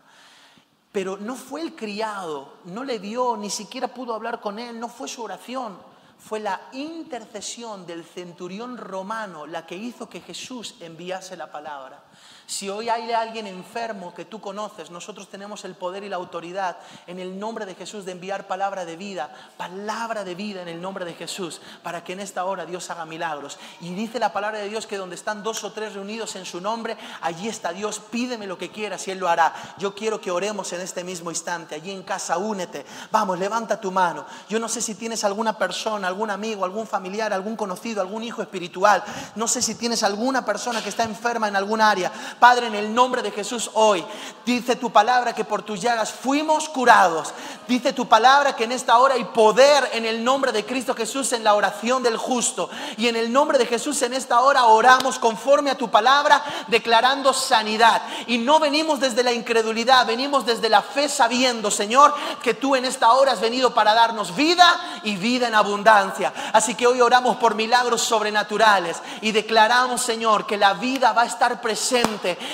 Pero 0.93 1.17
no 1.17 1.35
fue 1.35 1.63
el 1.63 1.75
criado, 1.75 2.59
no 2.67 2.85
le 2.85 3.01
vio, 3.01 3.37
ni 3.37 3.51
siquiera 3.51 3.89
pudo 3.89 4.15
hablar 4.15 4.41
con 4.41 4.61
él, 4.61 4.79
no 4.79 4.89
fue 4.89 5.09
su 5.09 5.21
oración. 5.21 5.77
fue 6.17 6.39
la 6.39 6.61
intercesión 6.75 7.87
del 7.87 8.05
centurión 8.05 8.77
romano 8.77 9.49
la 9.49 9.67
que 9.67 9.75
hizo 9.75 10.09
que 10.09 10.21
Jesús 10.21 10.77
enviase 10.79 11.37
la 11.37 11.51
palabra. 11.51 12.05
Si 12.47 12.71
hoy 12.71 12.89
hay 12.89 13.11
alguien 13.11 13.49
enfermo 13.49 14.15
que 14.15 14.25
tú 14.25 14.41
conoces, 14.41 14.93
nosotros 14.93 15.29
tenemos 15.29 15.65
el 15.65 15.75
poder 15.75 16.05
y 16.05 16.09
la 16.09 16.15
autoridad 16.15 16.77
en 17.09 17.19
el 17.19 17.41
nombre 17.41 17.67
de 17.67 17.75
Jesús 17.75 18.05
de 18.05 18.13
enviar 18.13 18.47
palabra 18.47 18.85
de 18.85 18.97
vida, 18.97 19.35
palabra 19.57 20.23
de 20.23 20.37
vida 20.37 20.63
en 20.63 20.69
el 20.69 20.81
nombre 20.81 21.05
de 21.05 21.15
Jesús, 21.15 21.61
para 21.83 22.05
que 22.05 22.13
en 22.13 22.21
esta 22.21 22.45
hora 22.45 22.65
Dios 22.65 22.89
haga 22.89 23.05
milagros. 23.05 23.59
Y 23.81 23.93
dice 23.95 24.21
la 24.21 24.33
palabra 24.33 24.59
de 24.59 24.69
Dios 24.69 24.87
que 24.87 24.97
donde 24.97 25.17
están 25.17 25.43
dos 25.43 25.65
o 25.65 25.73
tres 25.73 25.95
reunidos 25.95 26.37
en 26.37 26.45
su 26.45 26.61
nombre, 26.61 26.97
allí 27.21 27.49
está 27.49 27.73
Dios. 27.73 27.99
Pídeme 27.99 28.47
lo 28.47 28.57
que 28.57 28.71
quieras 28.71 29.09
y 29.09 29.11
Él 29.11 29.19
lo 29.19 29.29
hará. 29.29 29.53
Yo 29.79 29.97
quiero 29.97 30.21
que 30.21 30.31
oremos 30.31 30.73
en 30.73 30.81
este 30.83 31.03
mismo 31.03 31.33
instante. 31.33 31.75
Allí 31.75 31.91
en 31.91 32.05
casa, 32.05 32.39
únete. 32.39 32.87
Vamos, 33.11 33.41
levanta 33.41 33.81
tu 33.81 33.91
mano. 33.91 34.25
Yo 34.49 34.61
no 34.61 34.69
sé 34.69 34.81
si 34.81 34.95
tienes 34.95 35.25
alguna 35.25 35.59
persona, 35.59 36.07
algún 36.07 36.31
amigo, 36.31 36.65
algún 36.65 36.87
familiar, 36.87 37.33
algún 37.33 37.57
conocido, 37.57 38.01
algún 38.01 38.23
hijo 38.23 38.41
espiritual. 38.41 39.03
No 39.35 39.49
sé 39.49 39.61
si 39.61 39.75
tienes 39.75 40.05
alguna 40.05 40.45
persona 40.45 40.81
que 40.81 40.91
está 40.91 41.03
enferma 41.03 41.49
en 41.49 41.57
algún 41.57 41.81
área. 41.81 42.06
Padre, 42.39 42.67
en 42.67 42.75
el 42.75 42.95
nombre 42.95 43.23
de 43.23 43.31
Jesús 43.31 43.71
hoy, 43.75 44.05
dice 44.45 44.77
tu 44.77 44.91
palabra 44.91 45.35
que 45.35 45.45
por 45.45 45.63
tus 45.63 45.81
llagas 45.81 46.13
fuimos 46.13 46.69
curados. 46.69 47.33
Dice 47.67 47.93
tu 47.93 48.07
palabra 48.07 48.55
que 48.55 48.65
en 48.65 48.73
esta 48.73 48.99
hora 48.99 49.15
hay 49.15 49.25
poder 49.25 49.91
en 49.93 50.05
el 50.05 50.23
nombre 50.23 50.53
de 50.53 50.65
Cristo 50.65 50.95
Jesús 50.95 51.33
en 51.33 51.43
la 51.43 51.55
oración 51.55 52.03
del 52.03 52.17
justo. 52.17 52.71
Y 52.97 53.09
en 53.09 53.17
el 53.17 53.33
nombre 53.33 53.59
de 53.59 53.67
Jesús 53.67 54.01
en 54.03 54.15
esta 54.15 54.41
hora 54.41 54.67
oramos 54.67 55.19
conforme 55.19 55.71
a 55.71 55.77
tu 55.77 55.91
palabra, 55.91 56.43
declarando 56.69 57.33
sanidad. 57.33 58.03
Y 58.27 58.39
no 58.39 58.61
venimos 58.61 59.01
desde 59.01 59.23
la 59.23 59.33
incredulidad, 59.33 60.07
venimos 60.07 60.47
desde 60.47 60.69
la 60.69 60.83
fe 60.83 61.09
sabiendo, 61.09 61.71
Señor, 61.71 62.15
que 62.43 62.55
tú 62.55 62.77
en 62.77 62.85
esta 62.85 63.13
hora 63.13 63.33
has 63.33 63.41
venido 63.41 63.75
para 63.75 63.95
darnos 63.95 64.37
vida 64.37 65.01
y 65.03 65.17
vida 65.17 65.49
en 65.49 65.55
abundancia. 65.55 66.33
Así 66.53 66.75
que 66.75 66.87
hoy 66.87 67.01
oramos 67.01 67.37
por 67.37 67.55
milagros 67.55 68.03
sobrenaturales 68.03 68.99
y 69.21 69.33
declaramos, 69.33 70.03
Señor, 70.03 70.47
que 70.47 70.57
la 70.57 70.75
vida 70.75 71.13
va 71.13 71.23
a 71.23 71.27
estar 71.27 71.61
presente 71.61 71.96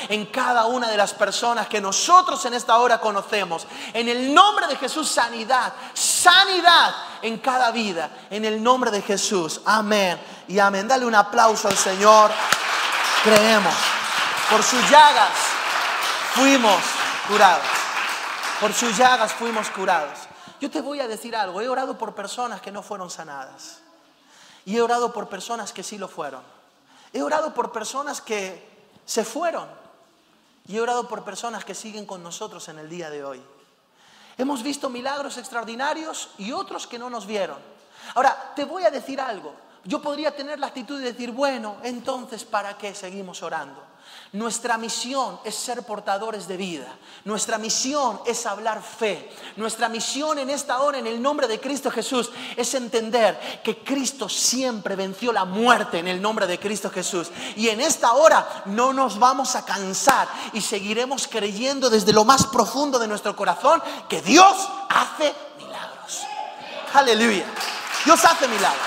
en 0.08 0.26
cada 0.26 0.66
una 0.66 0.88
de 0.88 0.96
las 0.96 1.12
personas 1.14 1.68
que 1.68 1.80
nosotros 1.80 2.44
en 2.44 2.54
esta 2.54 2.78
hora 2.78 3.00
conocemos. 3.00 3.66
En 3.92 4.08
el 4.08 4.32
nombre 4.32 4.66
de 4.66 4.76
Jesús, 4.76 5.08
sanidad, 5.08 5.72
sanidad 5.94 6.94
en 7.22 7.38
cada 7.38 7.70
vida. 7.70 8.10
En 8.30 8.44
el 8.44 8.62
nombre 8.62 8.90
de 8.90 9.02
Jesús. 9.02 9.60
Amén. 9.64 10.20
Y 10.48 10.58
amén. 10.58 10.86
Dale 10.88 11.06
un 11.06 11.14
aplauso 11.14 11.68
al 11.68 11.76
Señor. 11.76 12.30
Creemos. 13.22 13.74
Por 14.50 14.62
sus 14.62 14.90
llagas 14.90 15.30
fuimos 16.34 16.82
curados. 17.28 17.66
Por 18.60 18.72
sus 18.72 18.96
llagas 18.96 19.32
fuimos 19.32 19.70
curados. 19.70 20.18
Yo 20.60 20.70
te 20.70 20.80
voy 20.80 21.00
a 21.00 21.08
decir 21.08 21.34
algo. 21.34 21.60
He 21.60 21.68
orado 21.68 21.98
por 21.98 22.14
personas 22.14 22.60
que 22.60 22.70
no 22.70 22.82
fueron 22.82 23.10
sanadas. 23.10 23.78
Y 24.64 24.76
he 24.76 24.82
orado 24.82 25.12
por 25.12 25.28
personas 25.28 25.72
que 25.72 25.82
sí 25.82 25.98
lo 25.98 26.08
fueron. 26.08 26.42
He 27.12 27.22
orado 27.22 27.52
por 27.52 27.72
personas 27.72 28.20
que 28.20 28.71
se 29.04 29.24
fueron. 29.24 29.68
Y 30.68 30.76
he 30.76 30.80
orado 30.80 31.08
por 31.08 31.24
personas 31.24 31.64
que 31.64 31.74
siguen 31.74 32.06
con 32.06 32.22
nosotros 32.22 32.68
en 32.68 32.78
el 32.78 32.88
día 32.88 33.10
de 33.10 33.24
hoy. 33.24 33.42
Hemos 34.38 34.62
visto 34.62 34.88
milagros 34.88 35.36
extraordinarios 35.38 36.30
y 36.38 36.52
otros 36.52 36.86
que 36.86 36.98
no 36.98 37.10
nos 37.10 37.26
vieron. 37.26 37.58
Ahora, 38.14 38.52
te 38.54 38.64
voy 38.64 38.84
a 38.84 38.90
decir 38.90 39.20
algo. 39.20 39.54
Yo 39.84 40.00
podría 40.00 40.34
tener 40.34 40.58
la 40.58 40.68
actitud 40.68 40.98
de 40.98 41.12
decir, 41.12 41.32
bueno, 41.32 41.76
entonces, 41.82 42.44
¿para 42.44 42.78
qué 42.78 42.94
seguimos 42.94 43.42
orando? 43.42 43.82
Nuestra 44.32 44.78
misión 44.78 45.38
es 45.44 45.54
ser 45.54 45.82
portadores 45.82 46.48
de 46.48 46.56
vida. 46.56 46.86
Nuestra 47.24 47.58
misión 47.58 48.18
es 48.24 48.46
hablar 48.46 48.82
fe. 48.82 49.30
Nuestra 49.56 49.90
misión 49.90 50.38
en 50.38 50.48
esta 50.48 50.80
hora, 50.80 50.98
en 50.98 51.06
el 51.06 51.20
nombre 51.20 51.46
de 51.46 51.60
Cristo 51.60 51.90
Jesús, 51.90 52.30
es 52.56 52.72
entender 52.72 53.60
que 53.62 53.84
Cristo 53.84 54.30
siempre 54.30 54.96
venció 54.96 55.32
la 55.32 55.44
muerte 55.44 55.98
en 55.98 56.08
el 56.08 56.22
nombre 56.22 56.46
de 56.46 56.58
Cristo 56.58 56.88
Jesús. 56.88 57.30
Y 57.56 57.68
en 57.68 57.82
esta 57.82 58.14
hora 58.14 58.62
no 58.64 58.94
nos 58.94 59.18
vamos 59.18 59.54
a 59.54 59.66
cansar 59.66 60.26
y 60.54 60.62
seguiremos 60.62 61.28
creyendo 61.28 61.90
desde 61.90 62.14
lo 62.14 62.24
más 62.24 62.46
profundo 62.46 62.98
de 62.98 63.08
nuestro 63.08 63.36
corazón 63.36 63.82
que 64.08 64.22
Dios 64.22 64.56
hace 64.88 65.30
milagros. 65.58 66.22
Aleluya. 66.94 67.44
Dios 68.06 68.24
hace 68.24 68.48
milagros. 68.48 68.86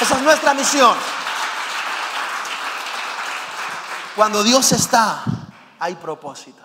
Esa 0.00 0.14
es 0.14 0.22
nuestra 0.22 0.54
misión. 0.54 1.17
Cuando 4.18 4.42
Dios 4.42 4.72
está, 4.72 5.22
hay 5.78 5.94
propósito. 5.94 6.60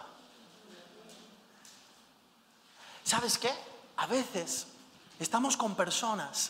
¿Sabes 3.04 3.38
qué? 3.38 3.54
A 3.98 4.08
veces 4.08 4.66
estamos 5.20 5.56
con 5.56 5.76
personas 5.76 6.50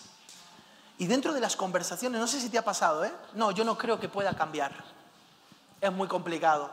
y 0.98 1.06
dentro 1.06 1.34
de 1.34 1.42
las 1.42 1.58
conversaciones, 1.58 2.22
no 2.22 2.28
sé 2.28 2.40
si 2.40 2.48
te 2.48 2.58
ha 2.58 2.64
pasado, 2.64 3.04
¿eh? 3.04 3.12
No, 3.34 3.52
yo 3.52 3.66
no 3.66 3.78
creo 3.78 4.00
que 4.00 4.08
pueda 4.08 4.34
cambiar. 4.34 4.72
Es 5.82 5.92
muy 5.92 6.08
complicado. 6.08 6.72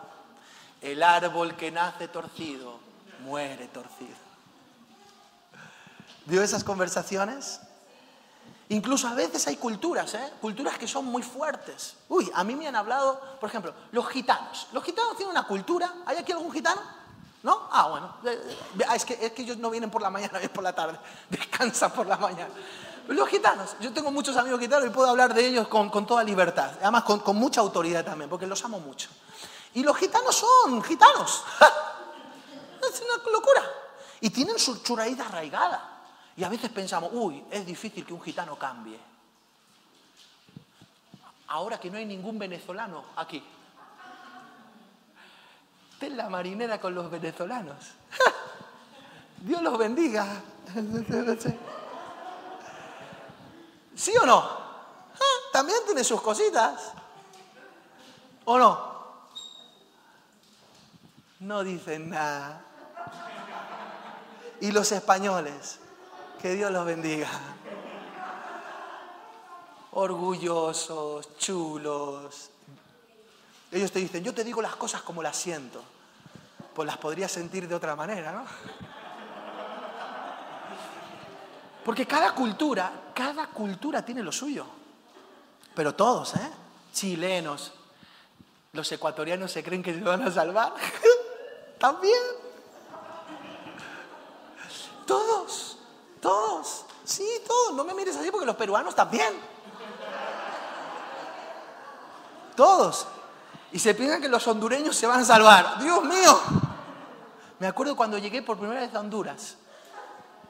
El 0.80 1.02
árbol 1.02 1.56
que 1.56 1.72
nace 1.72 2.06
torcido, 2.06 2.78
muere 3.24 3.66
torcido. 3.66 4.14
¿Vio 6.26 6.40
esas 6.40 6.62
conversaciones? 6.62 7.62
Incluso 8.70 9.08
a 9.08 9.14
veces 9.14 9.46
hay 9.48 9.56
culturas, 9.56 10.14
¿eh? 10.14 10.32
culturas 10.40 10.78
que 10.78 10.86
son 10.86 11.04
muy 11.04 11.22
fuertes. 11.22 11.96
Uy, 12.08 12.30
a 12.32 12.44
mí 12.44 12.54
me 12.54 12.68
han 12.68 12.76
hablado, 12.76 13.20
por 13.40 13.48
ejemplo, 13.48 13.74
los 13.90 14.08
gitanos. 14.08 14.68
Los 14.72 14.84
gitanos 14.84 15.16
tienen 15.16 15.32
una 15.32 15.44
cultura. 15.44 15.92
¿Hay 16.06 16.16
aquí 16.16 16.30
algún 16.30 16.52
gitano? 16.52 16.80
¿No? 17.42 17.68
Ah, 17.72 17.88
bueno. 17.88 18.14
Eh, 18.24 18.56
eh, 18.78 18.84
es 18.94 19.04
que, 19.04 19.18
es 19.20 19.32
que 19.32 19.42
ellos 19.42 19.56
no 19.56 19.70
vienen 19.70 19.90
por 19.90 20.00
la 20.00 20.08
mañana, 20.08 20.32
vienen 20.38 20.50
por 20.50 20.62
la 20.62 20.72
tarde. 20.72 20.98
Descansan 21.28 21.90
por 21.90 22.06
la 22.06 22.16
mañana. 22.16 22.50
Los 23.08 23.28
gitanos. 23.28 23.74
Yo 23.80 23.92
tengo 23.92 24.12
muchos 24.12 24.36
amigos 24.36 24.60
gitanos 24.60 24.86
y 24.86 24.90
puedo 24.90 25.08
hablar 25.10 25.34
de 25.34 25.46
ellos 25.46 25.66
con, 25.66 25.90
toda 26.06 26.22
libertad. 26.22 26.70
Además, 26.80 27.02
con, 27.02 27.18
con, 27.20 27.34
mucha 27.36 27.60
autoridad 27.60 28.04
también, 28.04 28.30
porque 28.30 28.46
los 28.46 28.64
amo 28.64 28.78
mucho. 28.78 29.08
Y 29.74 29.82
los 29.82 29.96
gitanos 29.96 30.36
son 30.36 30.80
gitanos. 30.84 31.42
es 32.88 33.02
una 33.02 33.32
locura. 33.32 33.62
Y 34.20 34.30
tienen 34.30 34.58
su, 34.58 34.80
raíz 34.94 35.18
arraigada. 35.18 35.89
Y 36.40 36.44
a 36.44 36.48
veces 36.48 36.70
pensamos, 36.70 37.10
uy, 37.12 37.44
es 37.50 37.66
difícil 37.66 38.06
que 38.06 38.14
un 38.14 38.22
gitano 38.22 38.58
cambie. 38.58 38.98
Ahora 41.48 41.78
que 41.78 41.90
no 41.90 41.98
hay 41.98 42.06
ningún 42.06 42.38
venezolano 42.38 43.04
aquí. 43.16 43.44
Ten 45.98 46.16
la 46.16 46.30
marinera 46.30 46.80
con 46.80 46.94
los 46.94 47.10
venezolanos. 47.10 47.90
Dios 49.42 49.60
los 49.60 49.76
bendiga. 49.76 50.40
¿Sí 53.94 54.16
o 54.16 54.24
no? 54.24 54.38
Ah, 54.38 55.38
también 55.52 55.80
tiene 55.84 56.02
sus 56.02 56.22
cositas. 56.22 56.94
¿O 58.46 58.58
no? 58.58 59.04
No 61.40 61.62
dicen 61.62 62.08
nada. 62.08 62.64
¿Y 64.62 64.72
los 64.72 64.90
españoles? 64.90 65.80
Que 66.40 66.54
Dios 66.54 66.70
los 66.70 66.86
bendiga. 66.86 67.28
Orgullosos, 69.90 71.36
chulos. 71.36 72.50
Ellos 73.70 73.92
te 73.92 73.98
dicen, 73.98 74.24
yo 74.24 74.32
te 74.32 74.42
digo 74.42 74.62
las 74.62 74.74
cosas 74.76 75.02
como 75.02 75.22
las 75.22 75.36
siento. 75.36 75.82
Pues 76.74 76.86
las 76.86 76.96
podría 76.96 77.28
sentir 77.28 77.68
de 77.68 77.74
otra 77.74 77.94
manera, 77.94 78.32
¿no? 78.32 78.44
Porque 81.84 82.06
cada 82.06 82.34
cultura, 82.34 82.90
cada 83.14 83.48
cultura 83.48 84.02
tiene 84.02 84.22
lo 84.22 84.32
suyo. 84.32 84.64
Pero 85.74 85.94
todos, 85.94 86.36
¿eh? 86.36 86.50
Chilenos, 86.94 87.72
los 88.72 88.90
ecuatorianos 88.90 89.52
se 89.52 89.62
creen 89.62 89.82
que 89.82 89.92
se 89.92 90.00
van 90.00 90.22
a 90.22 90.30
salvar. 90.30 90.72
También. 91.78 92.22
Todos. 95.06 95.76
Todos, 96.20 96.84
No 97.72 97.84
me 97.84 97.94
mires 97.94 98.16
así 98.16 98.30
porque 98.30 98.46
los 98.46 98.56
peruanos 98.56 98.94
también. 98.94 99.32
Todos. 102.56 103.06
Y 103.72 103.78
se 103.78 103.94
piensan 103.94 104.20
que 104.20 104.28
los 104.28 104.46
hondureños 104.46 104.96
se 104.96 105.06
van 105.06 105.20
a 105.20 105.24
salvar. 105.24 105.78
Dios 105.80 106.04
mío. 106.04 106.40
Me 107.58 107.66
acuerdo 107.66 107.94
cuando 107.96 108.18
llegué 108.18 108.42
por 108.42 108.58
primera 108.58 108.80
vez 108.80 108.94
a 108.94 109.00
Honduras. 109.00 109.56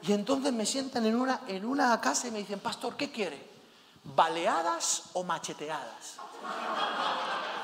Y 0.01 0.13
entonces 0.13 0.51
me 0.51 0.65
sientan 0.65 1.05
en 1.05 1.15
una, 1.15 1.41
en 1.47 1.65
una 1.65 1.99
casa 2.01 2.27
y 2.27 2.31
me 2.31 2.39
dicen, 2.39 2.59
pastor, 2.59 2.95
¿qué 2.95 3.11
quiere? 3.11 3.49
¿Baleadas 4.03 5.03
o 5.13 5.23
macheteadas? 5.23 6.15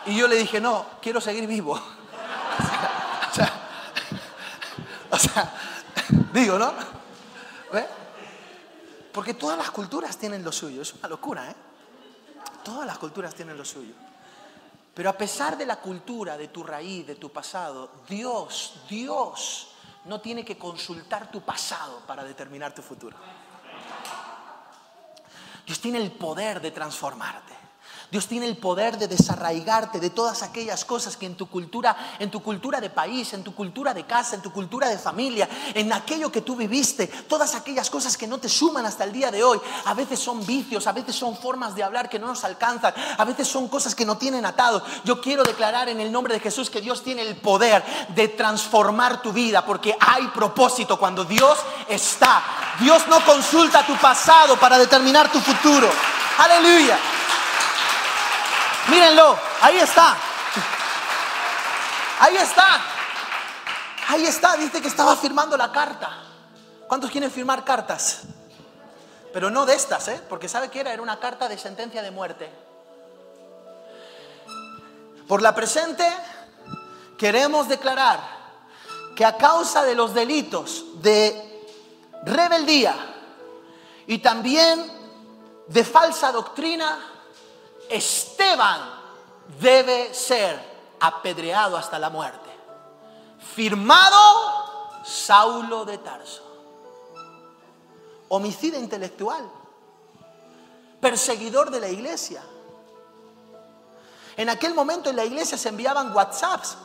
Y 0.06 0.16
yo 0.16 0.28
le 0.28 0.36
dije, 0.36 0.62
no, 0.62 0.86
quiero 1.02 1.20
seguir 1.20 1.48
vivo. 1.48 1.74
o 3.32 3.34
sea, 3.34 3.54
o 5.10 5.18
sea 5.18 5.54
digo, 6.34 6.58
¿no? 6.58 6.74
Porque 9.18 9.34
todas 9.34 9.58
las 9.58 9.72
culturas 9.72 10.16
tienen 10.16 10.44
lo 10.44 10.52
suyo. 10.52 10.84
Es 10.84 10.94
una 10.94 11.08
locura, 11.08 11.50
¿eh? 11.50 11.56
Todas 12.64 12.86
las 12.86 13.00
culturas 13.00 13.34
tienen 13.34 13.58
lo 13.58 13.66
suyo. 13.66 13.96
Pero 14.94 15.10
a 15.10 15.18
pesar 15.18 15.58
de 15.58 15.66
la 15.66 15.78
cultura, 15.78 16.38
de 16.38 16.50
tu 16.50 16.64
raíz, 16.64 17.08
de 17.08 17.16
tu 17.16 17.32
pasado, 17.32 17.90
Dios, 18.08 18.76
Dios 18.88 19.70
no 20.06 20.22
tiene 20.22 20.46
que 20.46 20.56
consultar 20.56 21.32
tu 21.32 21.42
pasado 21.42 22.02
para 22.06 22.24
determinar 22.24 22.76
tu 22.76 22.84
futuro. 22.84 23.18
Dios 25.66 25.82
tiene 25.82 25.98
el 25.98 26.12
poder 26.12 26.62
de 26.62 26.70
transformarte. 26.70 27.56
Dios 28.10 28.28
tiene 28.28 28.46
el 28.46 28.56
poder 28.56 28.98
de 28.98 29.10
desarraigarte 29.10 30.00
de 30.00 30.10
todas 30.10 30.42
aquellas 30.42 30.86
cosas 30.86 31.18
que 31.18 31.26
en 31.26 31.36
tu 31.36 31.48
cultura, 31.48 32.16
en 32.20 32.32
tu 32.32 32.42
cultura 32.42 32.80
de 32.80 32.90
país, 32.90 33.34
en 33.34 33.44
tu 33.44 33.54
cultura 33.54 33.94
de 33.94 34.06
casa, 34.06 34.36
en 34.36 34.42
tu 34.42 34.52
cultura 34.54 34.88
de 34.88 34.98
familia, 34.98 35.50
en 35.74 35.92
aquello 35.92 36.32
que 36.32 36.40
tú 36.40 36.56
viviste, 36.56 37.08
todas 37.08 37.54
aquellas 37.54 37.90
cosas 37.90 38.16
que 38.16 38.26
no 38.26 38.38
te 38.38 38.48
suman 38.48 38.86
hasta 38.86 39.04
el 39.04 39.12
día 39.12 39.30
de 39.30 39.44
hoy, 39.44 39.60
a 39.84 39.94
veces 39.94 40.20
son 40.20 40.46
vicios, 40.46 40.88
a 40.88 40.94
veces 40.94 41.18
son 41.18 41.36
formas 41.36 41.76
de 41.76 41.84
hablar 41.84 42.08
que 42.08 42.18
no 42.18 42.28
nos 42.28 42.46
alcanzan, 42.46 42.94
a 43.18 43.26
veces 43.26 43.46
son 43.46 43.68
cosas 43.68 43.94
que 43.94 44.06
no 44.06 44.18
tienen 44.18 44.46
atado. 44.46 44.82
Yo 45.04 45.20
quiero 45.20 45.44
declarar 45.44 45.90
en 45.90 46.00
el 46.00 46.10
nombre 46.10 46.34
de 46.34 46.40
Jesús 46.40 46.70
que 46.70 46.80
Dios 46.80 47.04
tiene 47.04 47.24
el 47.24 47.36
poder 47.36 47.84
de 48.16 48.30
transformar 48.30 49.22
tu 49.22 49.34
vida, 49.34 49.66
porque 49.66 49.98
hay 50.00 50.28
propósito 50.28 50.98
cuando 50.98 51.26
Dios 51.26 51.58
está. 51.90 52.42
Dios 52.80 53.04
no 53.10 53.20
consulta 53.26 53.86
tu 53.86 53.96
pasado 53.98 54.58
para 54.58 54.78
determinar 54.78 55.30
tu 55.30 55.42
futuro. 55.42 55.90
Aleluya. 56.38 56.98
Mírenlo, 58.90 59.38
ahí 59.62 59.78
está. 59.80 60.18
Ahí 62.20 62.38
está. 62.38 62.82
Ahí 64.10 64.26
está, 64.26 64.56
dice 64.56 64.82
que 64.82 64.88
estaba 64.88 65.16
firmando 65.18 65.58
la 65.58 65.72
carta. 65.72 66.24
¿Cuántos 66.88 67.12
quieren 67.12 67.30
firmar 67.30 67.66
cartas? 67.66 68.22
Pero 69.34 69.50
no 69.50 69.66
de 69.66 69.76
estas, 69.76 70.08
¿eh? 70.08 70.22
Porque 70.30 70.48
sabe 70.48 70.70
que 70.70 70.80
era, 70.80 70.94
era 70.94 71.02
una 71.02 71.20
carta 71.20 71.50
de 71.50 71.58
sentencia 71.58 72.02
de 72.02 72.12
muerte. 72.12 72.50
Por 75.28 75.42
la 75.42 75.54
presente, 75.54 76.08
queremos 77.18 77.68
declarar 77.68 78.20
que 79.16 79.26
a 79.26 79.36
causa 79.36 79.84
de 79.84 79.96
los 79.96 80.14
delitos 80.14 80.86
de 81.02 81.68
rebeldía 82.24 82.96
y 84.08 84.20
también 84.20 84.90
de 85.68 85.84
falsa 85.84 86.32
doctrina, 86.32 86.98
Esteban 87.90 88.82
debe 89.60 90.14
ser 90.14 90.60
apedreado 91.00 91.78
hasta 91.78 92.00
la 92.00 92.10
muerte. 92.10 92.50
Firmado 93.56 95.04
Saulo 95.04 95.86
de 95.86 95.98
Tarso. 96.00 96.44
Homicida 98.30 98.78
intelectual. 98.78 99.50
Perseguidor 101.00 101.72
de 101.72 101.80
la 101.80 101.90
iglesia. 101.90 102.44
En 104.36 104.50
aquel 104.50 104.74
momento 104.74 105.10
en 105.10 105.16
la 105.16 105.26
iglesia 105.26 105.58
se 105.58 105.70
enviaban 105.70 106.16
WhatsApps. 106.16 106.78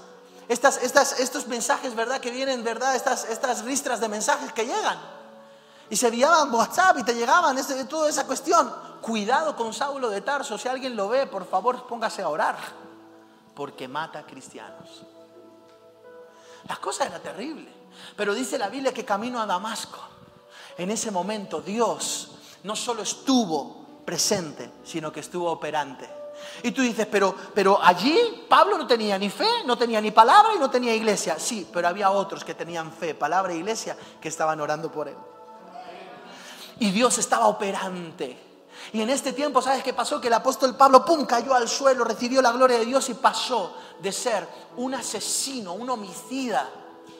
Estas, 0.48 0.82
estas, 0.82 1.20
estos 1.20 1.46
mensajes, 1.46 1.94
¿verdad? 1.94 2.20
Que 2.20 2.30
vienen, 2.30 2.64
¿verdad? 2.64 2.94
Estas, 2.96 3.24
estas 3.24 3.64
ristras 3.64 4.00
de 4.00 4.08
mensajes 4.08 4.52
que 4.52 4.66
llegan. 4.66 4.98
Y 5.90 5.96
se 5.96 6.08
enviaban 6.08 6.52
WhatsApp 6.54 6.98
y 6.98 7.04
te 7.04 7.14
llegaban 7.14 7.56
este, 7.58 7.84
toda 7.84 8.08
esa 8.08 8.26
cuestión. 8.26 8.91
Cuidado 9.02 9.56
con 9.56 9.74
Saulo 9.74 10.08
de 10.08 10.20
Tarso. 10.20 10.56
Si 10.56 10.68
alguien 10.68 10.94
lo 10.94 11.08
ve, 11.08 11.26
por 11.26 11.44
favor, 11.44 11.88
póngase 11.88 12.22
a 12.22 12.28
orar. 12.28 12.56
Porque 13.54 13.88
mata 13.88 14.20
a 14.20 14.26
cristianos. 14.26 15.02
La 16.68 16.76
cosa 16.76 17.06
era 17.06 17.18
terrible. 17.18 17.68
Pero 18.16 18.32
dice 18.32 18.56
la 18.56 18.68
Biblia 18.68 18.94
que 18.94 19.04
camino 19.04 19.42
a 19.42 19.46
Damasco. 19.46 19.98
En 20.78 20.90
ese 20.90 21.10
momento 21.10 21.60
Dios 21.60 22.30
no 22.62 22.76
solo 22.76 23.02
estuvo 23.02 24.02
presente, 24.04 24.70
sino 24.84 25.12
que 25.12 25.20
estuvo 25.20 25.50
operante. 25.50 26.08
Y 26.62 26.70
tú 26.70 26.82
dices, 26.82 27.06
pero, 27.10 27.34
pero 27.54 27.82
allí 27.82 28.46
Pablo 28.48 28.78
no 28.78 28.86
tenía 28.86 29.18
ni 29.18 29.30
fe, 29.30 29.48
no 29.66 29.76
tenía 29.76 30.00
ni 30.00 30.12
palabra 30.12 30.54
y 30.54 30.58
no 30.58 30.70
tenía 30.70 30.94
iglesia. 30.94 31.38
Sí, 31.38 31.68
pero 31.72 31.88
había 31.88 32.10
otros 32.10 32.44
que 32.44 32.54
tenían 32.54 32.92
fe, 32.92 33.14
palabra 33.14 33.52
e 33.52 33.56
iglesia, 33.56 33.96
que 34.20 34.28
estaban 34.28 34.60
orando 34.60 34.90
por 34.90 35.08
él. 35.08 35.16
Y 36.78 36.90
Dios 36.92 37.18
estaba 37.18 37.46
operante. 37.48 38.51
Y 38.92 39.00
en 39.00 39.10
este 39.10 39.32
tiempo, 39.32 39.62
¿sabes 39.62 39.84
qué 39.84 39.92
pasó? 39.92 40.20
Que 40.20 40.26
el 40.26 40.34
apóstol 40.34 40.76
Pablo, 40.76 41.04
pum, 41.04 41.24
cayó 41.24 41.54
al 41.54 41.68
suelo, 41.68 42.04
recibió 42.04 42.42
la 42.42 42.52
gloria 42.52 42.78
de 42.78 42.86
Dios 42.86 43.08
y 43.08 43.14
pasó 43.14 43.76
de 44.00 44.10
ser 44.10 44.46
un 44.76 44.94
asesino, 44.94 45.74
un 45.74 45.88
homicida 45.88 46.68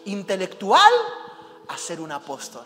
intelectual, 0.07 0.93
a 1.69 1.77
ser 1.79 2.01
un 2.01 2.13
apóstol. 2.13 2.65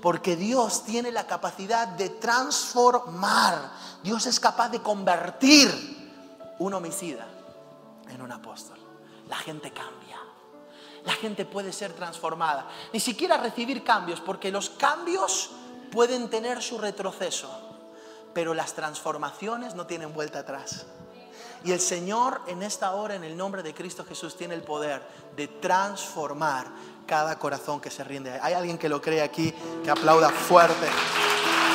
Porque 0.00 0.34
Dios 0.34 0.84
tiene 0.84 1.12
la 1.12 1.26
capacidad 1.26 1.86
de 1.88 2.08
transformar. 2.08 3.72
Dios 4.02 4.24
es 4.26 4.40
capaz 4.40 4.70
de 4.70 4.80
convertir 4.80 5.68
un 6.58 6.72
homicida 6.72 7.26
en 8.08 8.22
un 8.22 8.32
apóstol. 8.32 8.78
La 9.28 9.36
gente 9.36 9.70
cambia. 9.72 10.18
La 11.04 11.12
gente 11.12 11.44
puede 11.44 11.72
ser 11.72 11.92
transformada. 11.92 12.66
Ni 12.92 13.00
siquiera 13.00 13.36
recibir 13.36 13.84
cambios, 13.84 14.20
porque 14.20 14.50
los 14.50 14.70
cambios 14.70 15.50
pueden 15.92 16.30
tener 16.30 16.62
su 16.62 16.78
retroceso 16.78 17.69
pero 18.34 18.54
las 18.54 18.74
transformaciones 18.74 19.74
no 19.74 19.86
tienen 19.86 20.12
vuelta 20.12 20.40
atrás. 20.40 20.86
Y 21.64 21.72
el 21.72 21.80
Señor 21.80 22.40
en 22.46 22.62
esta 22.62 22.92
hora, 22.92 23.14
en 23.14 23.24
el 23.24 23.36
nombre 23.36 23.62
de 23.62 23.74
Cristo 23.74 24.04
Jesús, 24.04 24.36
tiene 24.36 24.54
el 24.54 24.62
poder 24.62 25.02
de 25.36 25.46
transformar 25.46 26.66
cada 27.06 27.38
corazón 27.38 27.80
que 27.80 27.90
se 27.90 28.02
rinde. 28.02 28.38
Hay 28.40 28.54
alguien 28.54 28.78
que 28.78 28.88
lo 28.88 29.00
cree 29.00 29.20
aquí, 29.20 29.52
que 29.84 29.90
aplauda 29.90 30.30
fuerte, 30.30 30.88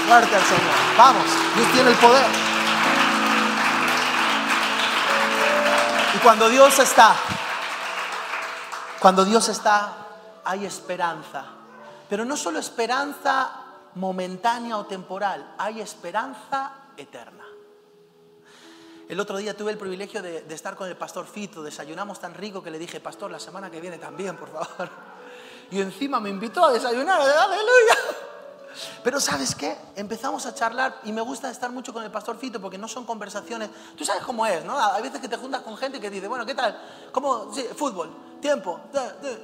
fuerte 0.08 0.36
al 0.36 0.42
Señor. 0.42 0.74
Vamos, 0.98 1.26
Dios 1.56 1.72
tiene 1.74 1.90
el 1.92 1.98
poder. 1.98 2.26
Y 6.16 6.18
cuando 6.20 6.50
Dios 6.50 6.80
está, 6.80 7.16
cuando 9.00 9.24
Dios 9.24 9.50
está, 9.50 9.94
hay 10.44 10.66
esperanza. 10.66 11.46
Pero 12.10 12.26
no 12.26 12.38
solo 12.38 12.58
esperanza 12.58 13.65
momentánea 13.96 14.78
o 14.78 14.86
temporal, 14.86 15.56
hay 15.58 15.82
esperanza 15.82 16.74
eterna. 16.98 17.46
El 19.08 19.20
otro 19.20 19.38
día 19.38 19.56
tuve 19.56 19.72
el 19.72 19.78
privilegio 19.78 20.22
de, 20.22 20.46
estar 20.50 20.76
con 20.76 20.88
el 20.88 20.98
pastor 20.98 21.28
Fito, 21.28 21.62
desayunamos 21.62 22.20
tan 22.20 22.34
rico 22.34 22.64
que 22.64 22.72
le 22.72 22.80
dije, 22.80 23.00
pastor, 23.00 23.30
la 23.30 23.40
semana 23.40 23.70
que 23.70 23.80
viene 23.80 23.98
también, 23.98 24.38
por 24.38 24.50
favor. 24.52 24.90
Y 25.72 25.82
encima 25.82 26.20
me 26.20 26.30
invitó 26.30 26.64
a 26.64 26.72
desayunar, 26.72 27.20
aleluya. 27.20 27.96
Pero 29.04 29.20
sabes 29.20 29.56
qué, 29.56 29.76
empezamos 29.96 30.46
a 30.46 30.54
charlar 30.54 31.00
y 31.06 31.12
me 31.12 31.22
gusta 31.22 31.50
estar 31.50 31.72
mucho 31.72 31.92
con 31.92 32.04
el 32.04 32.12
pastor 32.12 32.38
Fito 32.38 32.62
porque 32.62 32.78
no 32.78 32.88
son 32.88 33.04
conversaciones, 33.04 33.72
tú 33.98 34.06
sabes 34.06 34.22
cómo 34.24 34.46
es, 34.46 34.64
¿no? 34.64 34.78
Hay 34.78 35.02
veces 35.02 35.20
que 35.20 35.28
te 35.28 35.38
juntas 35.38 35.62
con 35.62 35.76
gente 35.76 36.00
que 36.00 36.12
dice, 36.12 36.28
bueno, 36.28 36.46
¿qué 36.46 36.54
tal? 36.54 36.80
¿Cómo? 37.12 37.52
Sí, 37.52 37.66
fútbol, 37.76 38.16
tiempo, 38.40 38.80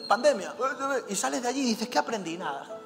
pandemia. 0.07 0.53
Y 1.09 1.15
sales 1.15 1.41
de 1.41 1.47
allí 1.47 1.61
y 1.61 1.65
dices, 1.69 1.89
¿qué 1.89 1.97
aprendí? 1.97 2.37
Nada. 2.37 2.80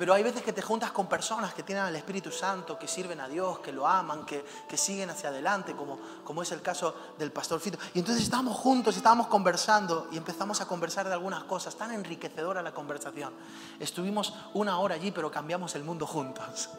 Pero 0.00 0.14
hay 0.14 0.22
veces 0.22 0.40
que 0.40 0.54
te 0.54 0.62
juntas 0.62 0.92
con 0.92 1.08
personas 1.08 1.52
que 1.52 1.62
tienen 1.62 1.84
al 1.84 1.94
Espíritu 1.94 2.32
Santo, 2.32 2.78
que 2.78 2.88
sirven 2.88 3.20
a 3.20 3.28
Dios, 3.28 3.58
que 3.58 3.70
lo 3.70 3.86
aman, 3.86 4.24
que, 4.24 4.42
siguen 4.74 5.10
hacia 5.10 5.28
adelante, 5.28 5.76
como, 5.76 5.98
como 6.24 6.40
es 6.40 6.50
el 6.52 6.62
caso 6.62 6.94
del 7.18 7.30
pastor 7.30 7.60
Fito. 7.60 7.76
Y 7.92 7.98
entonces 7.98 8.24
estábamos 8.24 8.56
juntos, 8.56 8.96
estábamos 8.96 9.26
conversando 9.26 10.08
y 10.10 10.16
empezamos 10.16 10.62
a 10.62 10.66
conversar 10.66 11.06
de 11.06 11.12
algunas 11.12 11.44
cosas, 11.44 11.76
tan 11.76 11.92
enriquecedora 11.92 12.62
la 12.62 12.72
conversación. 12.72 13.34
Estuvimos 13.78 14.32
una 14.54 14.78
hora 14.78 14.94
allí, 14.94 15.10
pero 15.10 15.30
cambiamos 15.30 15.74
el 15.74 15.84
mundo 15.84 16.06
juntos. 16.06 16.70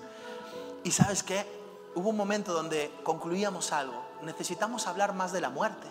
Y 0.84 0.90
sabes 0.90 1.22
qué? 1.22 1.46
Hubo 1.94 2.10
un 2.10 2.18
momento 2.18 2.54
donde 2.54 2.92
concluíamos 3.04 3.72
algo. 3.72 4.04
Necesitamos 4.24 4.88
hablar 4.88 5.14
más 5.14 5.32
de 5.32 5.42
la 5.42 5.52
muerte. 5.52 5.88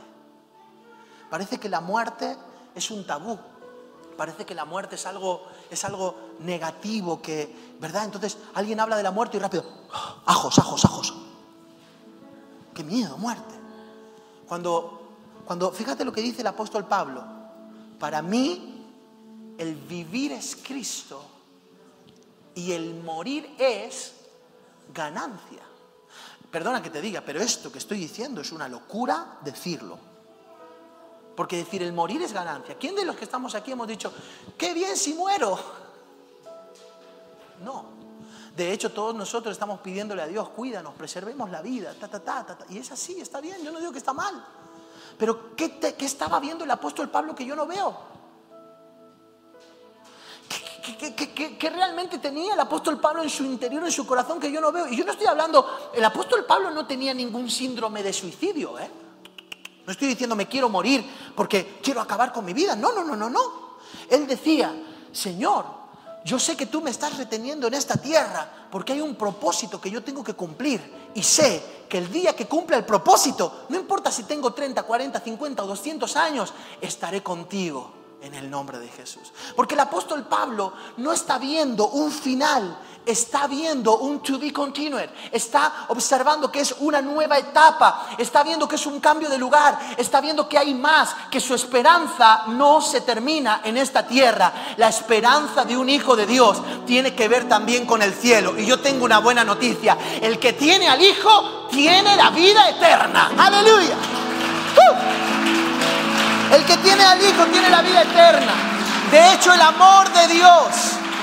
Parece 1.30 1.60
que 1.60 1.68
la 1.68 1.80
muerte 1.80 2.36
es 2.74 2.90
un 2.90 3.06
tabú 3.06 3.38
parece 4.20 4.44
que 4.44 4.54
la 4.54 4.66
muerte 4.66 4.96
es 4.96 5.06
algo, 5.06 5.46
es 5.70 5.82
algo 5.82 6.14
negativo, 6.40 7.22
que, 7.22 7.76
¿verdad? 7.80 8.04
Entonces 8.04 8.36
alguien 8.52 8.78
habla 8.78 8.98
de 8.98 9.02
la 9.02 9.12
muerte 9.12 9.38
y 9.38 9.40
rápido, 9.40 9.64
ajos, 10.26 10.58
ajos, 10.58 10.84
ajos. 10.84 11.14
Qué 12.74 12.84
miedo, 12.84 13.16
muerte. 13.16 13.54
Cuando, 14.46 15.14
cuando, 15.46 15.72
fíjate 15.72 16.04
lo 16.04 16.12
que 16.12 16.20
dice 16.20 16.42
el 16.42 16.48
apóstol 16.48 16.84
Pablo, 16.84 17.24
para 17.98 18.20
mí 18.20 19.54
el 19.56 19.74
vivir 19.74 20.32
es 20.32 20.54
Cristo 20.54 21.22
y 22.54 22.72
el 22.72 23.02
morir 23.02 23.54
es 23.56 24.16
ganancia. 24.92 25.62
Perdona 26.50 26.82
que 26.82 26.90
te 26.90 27.00
diga, 27.00 27.22
pero 27.22 27.40
esto 27.40 27.72
que 27.72 27.78
estoy 27.78 27.96
diciendo 27.96 28.42
es 28.42 28.52
una 28.52 28.68
locura 28.68 29.38
decirlo. 29.40 30.09
Porque 31.40 31.56
decir 31.56 31.82
el 31.82 31.94
morir 31.94 32.20
es 32.20 32.34
ganancia. 32.34 32.76
¿Quién 32.78 32.94
de 32.94 33.02
los 33.02 33.16
que 33.16 33.24
estamos 33.24 33.54
aquí 33.54 33.72
hemos 33.72 33.88
dicho, 33.88 34.12
qué 34.58 34.74
bien 34.74 34.94
si 34.94 35.14
muero? 35.14 35.58
No. 37.64 37.86
De 38.54 38.70
hecho, 38.70 38.92
todos 38.92 39.14
nosotros 39.14 39.52
estamos 39.52 39.80
pidiéndole 39.80 40.20
a 40.20 40.26
Dios, 40.26 40.50
cuídanos, 40.50 40.92
preservemos 40.92 41.50
la 41.50 41.62
vida, 41.62 41.94
ta, 41.98 42.08
ta, 42.08 42.20
ta, 42.20 42.44
ta, 42.44 42.66
Y 42.68 42.76
es 42.76 42.92
así, 42.92 43.22
está 43.22 43.40
bien, 43.40 43.64
yo 43.64 43.72
no 43.72 43.78
digo 43.78 43.90
que 43.90 43.96
está 43.96 44.12
mal. 44.12 44.44
Pero 45.16 45.56
¿qué, 45.56 45.78
qué 45.78 46.04
estaba 46.04 46.40
viendo 46.40 46.64
el 46.64 46.70
apóstol 46.70 47.08
Pablo 47.08 47.34
que 47.34 47.46
yo 47.46 47.56
no 47.56 47.66
veo? 47.66 47.96
¿Qué, 50.98 51.14
qué, 51.14 51.56
qué, 51.56 51.70
realmente 51.70 52.18
tenía 52.18 52.52
el 52.52 52.60
apóstol 52.60 53.00
Pablo 53.00 53.22
en 53.22 53.30
su 53.30 53.44
interior, 53.44 53.82
en 53.82 53.92
su 53.92 54.06
corazón, 54.06 54.38
que 54.38 54.52
yo 54.52 54.60
no 54.60 54.72
veo? 54.72 54.88
Y 54.88 54.96
yo 54.96 55.06
no 55.06 55.12
estoy 55.12 55.26
hablando, 55.26 55.90
el 55.94 56.04
apóstol 56.04 56.44
Pablo 56.44 56.70
no 56.70 56.86
tenía 56.86 57.14
ningún 57.14 57.48
síndrome 57.48 58.02
de 58.02 58.12
suicidio, 58.12 58.78
¿eh? 58.78 58.90
No 59.86 59.92
estoy 59.92 60.08
diciendo 60.08 60.36
me 60.36 60.46
quiero 60.46 60.68
morir 60.68 61.04
porque 61.34 61.78
quiero 61.82 62.00
acabar 62.00 62.32
con 62.32 62.44
mi 62.44 62.52
vida. 62.52 62.76
No, 62.76 62.92
no, 62.92 63.04
no, 63.04 63.16
no, 63.16 63.30
no. 63.30 63.40
Él 64.08 64.26
decía, 64.26 64.74
Señor, 65.12 65.64
yo 66.24 66.38
sé 66.38 66.56
que 66.56 66.66
tú 66.66 66.80
me 66.80 66.90
estás 66.90 67.16
reteniendo 67.16 67.66
en 67.66 67.74
esta 67.74 67.96
tierra 67.96 68.68
porque 68.70 68.92
hay 68.92 69.00
un 69.00 69.14
propósito 69.14 69.80
que 69.80 69.90
yo 69.90 70.02
tengo 70.02 70.22
que 70.22 70.34
cumplir. 70.34 71.10
Y 71.14 71.22
sé 71.22 71.84
que 71.88 71.98
el 71.98 72.10
día 72.10 72.36
que 72.36 72.46
cumpla 72.46 72.76
el 72.76 72.84
propósito, 72.84 73.64
no 73.68 73.76
importa 73.76 74.10
si 74.10 74.24
tengo 74.24 74.52
30, 74.52 74.82
40, 74.82 75.20
50 75.20 75.62
o 75.62 75.66
200 75.66 76.16
años, 76.16 76.52
estaré 76.80 77.22
contigo 77.22 77.99
en 78.22 78.34
el 78.34 78.50
nombre 78.50 78.78
de 78.78 78.88
Jesús. 78.88 79.32
Porque 79.56 79.74
el 79.74 79.80
apóstol 79.80 80.24
Pablo 80.24 80.72
no 80.98 81.12
está 81.12 81.38
viendo 81.38 81.88
un 81.88 82.10
final, 82.10 82.78
está 83.06 83.46
viendo 83.46 83.98
un 83.98 84.20
to 84.20 84.38
be 84.38 84.52
continued, 84.52 85.08
está 85.32 85.86
observando 85.88 86.50
que 86.50 86.60
es 86.60 86.74
una 86.80 87.00
nueva 87.00 87.38
etapa, 87.38 88.08
está 88.18 88.42
viendo 88.42 88.68
que 88.68 88.76
es 88.76 88.86
un 88.86 89.00
cambio 89.00 89.28
de 89.28 89.38
lugar, 89.38 89.78
está 89.96 90.20
viendo 90.20 90.48
que 90.48 90.58
hay 90.58 90.74
más, 90.74 91.14
que 91.30 91.40
su 91.40 91.54
esperanza 91.54 92.44
no 92.48 92.80
se 92.80 93.00
termina 93.00 93.62
en 93.64 93.76
esta 93.76 94.06
tierra. 94.06 94.52
La 94.76 94.88
esperanza 94.88 95.64
de 95.64 95.76
un 95.76 95.88
hijo 95.88 96.16
de 96.16 96.26
Dios 96.26 96.58
tiene 96.86 97.14
que 97.14 97.28
ver 97.28 97.48
también 97.48 97.86
con 97.86 98.02
el 98.02 98.12
cielo. 98.12 98.58
Y 98.58 98.66
yo 98.66 98.80
tengo 98.80 99.04
una 99.04 99.18
buena 99.18 99.44
noticia, 99.44 99.96
el 100.20 100.38
que 100.38 100.52
tiene 100.52 100.88
al 100.88 101.00
hijo 101.00 101.68
tiene 101.70 102.16
la 102.16 102.30
vida 102.30 102.68
eterna. 102.68 103.32
Aleluya. 103.38 103.96
¡Uh! 104.76 105.19
El 106.52 106.64
que 106.64 106.76
tiene 106.78 107.04
al 107.04 107.20
hijo 107.22 107.46
tiene 107.46 107.70
la 107.70 107.82
vida 107.82 108.02
eterna. 108.02 108.52
De 109.10 109.32
hecho, 109.32 109.52
el 109.52 109.60
amor 109.60 110.12
de 110.12 110.26
Dios 110.34 110.66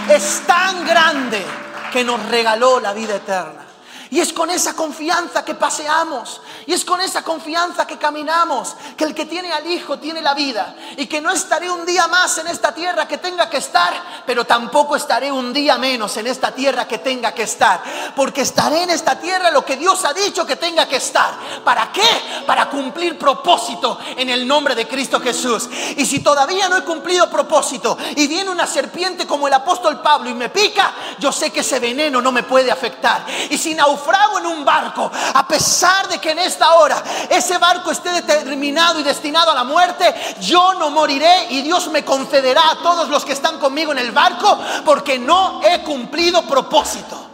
es 0.10 0.42
tan 0.48 0.86
grande 0.86 1.46
que 1.92 2.04
nos 2.04 2.26
regaló 2.30 2.80
la 2.80 2.94
vida 2.94 3.16
eterna. 3.16 3.67
Y 4.10 4.20
es 4.20 4.32
con 4.32 4.50
esa 4.50 4.74
confianza 4.74 5.44
que 5.44 5.56
paseamos. 5.56 6.42
Y 6.66 6.74
es 6.74 6.86
con 6.86 7.02
esa 7.02 7.24
confianza 7.24 7.86
que 7.86 7.98
caminamos. 7.98 8.76
Que 8.96 9.04
el 9.04 9.14
que 9.14 9.26
tiene 9.26 9.52
al 9.52 9.66
Hijo 9.68 10.00
tiene 10.00 10.22
la 10.22 10.34
vida. 10.34 10.76
Y 10.96 11.08
que 11.08 11.20
no 11.20 11.32
estaré 11.32 11.70
un 11.70 11.86
día 11.86 12.08
más 12.08 12.38
en 12.38 12.48
esta 12.48 12.74
tierra 12.74 13.08
que 13.08 13.18
tenga 13.18 13.50
que 13.50 13.58
estar. 13.58 14.24
Pero 14.26 14.46
tampoco 14.46 14.96
estaré 14.96 15.32
un 15.32 15.52
día 15.52 15.78
menos 15.78 16.16
en 16.18 16.28
esta 16.28 16.54
tierra 16.54 16.88
que 16.88 17.00
tenga 17.00 17.34
que 17.34 17.44
estar. 17.44 17.82
Porque 18.16 18.42
estaré 18.42 18.84
en 18.84 18.92
esta 18.92 19.20
tierra 19.20 19.52
lo 19.52 19.66
que 19.66 19.76
Dios 19.76 20.06
ha 20.06 20.14
dicho 20.14 20.46
que 20.46 20.56
tenga 20.56 20.88
que 20.88 20.98
estar. 20.98 21.34
¿Para 21.64 21.92
qué? 21.92 22.08
Para 22.46 22.70
cumplir 22.70 23.18
propósito 23.18 24.00
en 24.16 24.30
el 24.30 24.48
nombre 24.48 24.74
de 24.74 24.88
Cristo 24.88 25.20
Jesús. 25.20 25.70
Y 25.98 26.06
si 26.06 26.20
todavía 26.20 26.70
no 26.70 26.78
he 26.78 26.84
cumplido 26.84 27.30
propósito 27.30 27.98
y 28.16 28.28
viene 28.28 28.50
una 28.50 28.68
serpiente 28.68 29.28
como 29.28 29.48
el 29.48 29.54
apóstol 29.54 30.02
Pablo 30.02 30.30
y 30.30 30.34
me 30.34 30.50
pica, 30.50 30.94
yo 31.20 31.32
sé 31.32 31.52
que 31.52 31.60
ese 31.60 31.80
veneno 31.80 32.22
no 32.22 32.32
me 32.32 32.44
puede 32.44 32.72
afectar. 32.72 33.26
Y 33.50 33.58
si 33.58 33.74
naufrago 33.74 33.97
en 34.38 34.46
un 34.46 34.66
barco, 34.66 35.10
a 35.34 35.48
pesar 35.48 36.08
de 36.08 36.20
que 36.20 36.32
en 36.32 36.40
esta 36.40 36.76
hora 36.76 37.04
ese 37.30 37.58
barco 37.58 37.92
esté 37.92 38.10
determinado 38.12 39.00
y 39.00 39.04
destinado 39.04 39.52
a 39.52 39.56
la 39.56 39.64
muerte, 39.64 40.14
yo 40.42 40.74
no 40.76 40.90
moriré 40.90 41.48
y 41.50 41.62
Dios 41.62 41.90
me 41.90 42.04
concederá 42.04 42.72
a 42.72 42.82
todos 42.82 43.10
los 43.10 43.26
que 43.26 43.34
están 43.34 43.60
conmigo 43.60 43.92
en 43.92 44.00
el 44.00 44.12
barco 44.12 44.60
porque 44.86 45.18
no 45.18 45.62
he 45.64 45.82
cumplido 45.84 46.44
propósito. 46.44 47.26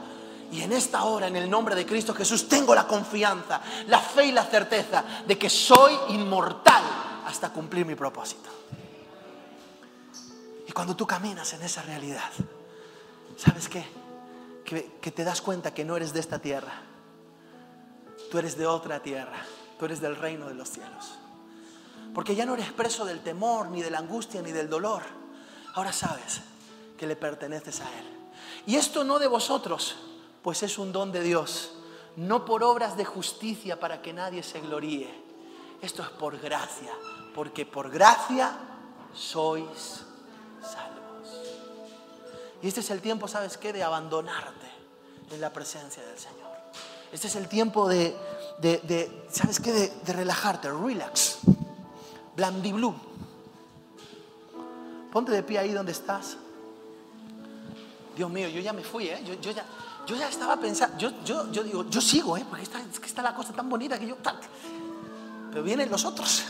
Y 0.51 0.61
en 0.61 0.71
esta 0.71 1.03
hora, 1.03 1.27
en 1.27 1.35
el 1.35 1.49
nombre 1.49 1.73
de 1.73 1.85
Cristo 1.85 2.13
Jesús, 2.13 2.47
tengo 2.47 2.75
la 2.75 2.85
confianza, 2.85 3.59
la 3.87 3.99
fe 3.99 4.25
y 4.25 4.31
la 4.31 4.43
certeza 4.43 5.03
de 5.25 5.37
que 5.37 5.49
soy 5.49 5.97
inmortal 6.09 6.83
hasta 7.25 7.49
cumplir 7.49 7.85
mi 7.85 7.95
propósito. 7.95 8.49
Y 10.67 10.71
cuando 10.71 10.95
tú 10.95 11.07
caminas 11.07 11.51
en 11.53 11.63
esa 11.63 11.81
realidad, 11.81 12.29
¿sabes 13.35 13.67
qué? 13.67 14.02
Que, 14.63 15.11
te 15.11 15.23
das 15.23 15.41
cuenta 15.41 15.73
que 15.73 15.85
no 15.85 15.95
eres 15.95 16.13
de 16.13 16.19
esta 16.19 16.39
tierra. 16.39 16.81
Tú 18.31 18.37
eres 18.37 18.57
de 18.57 18.65
otra 18.65 19.01
tierra. 19.01 19.45
Tú 19.77 19.85
eres 19.85 20.01
del 20.01 20.15
reino 20.15 20.47
de 20.47 20.55
los 20.55 20.69
cielos. 20.69 21.13
Porque 22.13 22.35
ya 22.35 22.45
no 22.45 22.53
eres 22.53 22.71
preso 22.71 23.05
del 23.05 23.21
temor, 23.21 23.69
ni 23.69 23.81
de 23.81 23.91
la 23.91 23.99
angustia, 23.99 24.41
ni 24.41 24.51
del 24.51 24.69
dolor. 24.69 25.03
Ahora 25.75 25.91
sabes 25.91 26.41
que 26.97 27.07
le 27.07 27.15
perteneces 27.15 27.81
a 27.81 27.99
Él. 27.99 28.05
Y 28.65 28.75
esto 28.75 29.03
no 29.03 29.19
de 29.19 29.27
vosotros, 29.27 29.95
pues 30.41 30.63
es 30.63 30.77
un 30.77 30.91
don 30.91 31.11
de 31.11 31.21
Dios. 31.21 31.73
No 32.15 32.45
por 32.45 32.63
obras 32.63 32.95
de 32.95 33.05
justicia 33.05 33.79
para 33.79 34.01
que 34.01 34.13
nadie 34.13 34.43
se 34.43 34.61
gloríe. 34.61 35.23
Esto 35.81 36.03
es 36.03 36.09
por 36.09 36.37
gracia. 36.39 36.91
Porque 37.33 37.65
por 37.65 37.89
gracia 37.89 38.55
sois 39.13 40.05
salvos. 40.61 40.92
Y 42.63 42.69
este 42.69 42.79
es 42.79 42.89
el 42.91 43.01
tiempo, 43.01 43.27
¿sabes 43.27 43.57
qué? 43.57 43.73
De 43.73 43.83
abandonarte 43.83 44.67
en 45.31 45.41
la 45.41 45.51
presencia 45.51 46.01
del 46.01 46.17
Señor. 46.17 46.49
Este 47.11 47.27
es 47.27 47.35
el 47.35 47.49
tiempo 47.49 47.89
de, 47.89 48.15
de, 48.59 48.77
de 48.79 49.27
¿sabes 49.29 49.59
qué? 49.59 49.73
De, 49.73 49.89
de 49.89 50.13
relajarte, 50.13 50.71
relax. 50.71 51.39
Blandiblue. 52.37 52.95
Ponte 55.11 55.33
de 55.33 55.43
pie 55.43 55.59
ahí 55.59 55.73
donde 55.73 55.91
estás. 55.91 56.37
Dios 58.15 58.29
mío, 58.31 58.47
yo 58.47 58.61
ya 58.61 58.71
me 58.71 58.83
fui, 58.83 59.09
¿eh? 59.09 59.21
Yo, 59.25 59.33
yo 59.35 59.51
ya, 59.51 59.65
yo 60.07 60.15
ya 60.15 60.29
estaba 60.29 60.55
pensando, 60.55 60.97
yo, 60.97 61.11
yo, 61.25 61.51
yo 61.51 61.63
digo, 61.63 61.89
yo 61.89 61.99
sigo, 61.99 62.37
¿eh? 62.37 62.45
Porque 62.47 62.63
está, 62.63 62.79
es 62.79 62.99
que 62.99 63.07
está 63.07 63.21
la 63.21 63.35
cosa 63.35 63.51
tan 63.51 63.69
bonita 63.69 63.99
que 63.99 64.07
yo... 64.07 64.15
Pero 65.51 65.63
vienen 65.63 65.91
los 65.91 66.05
otros. 66.05 66.43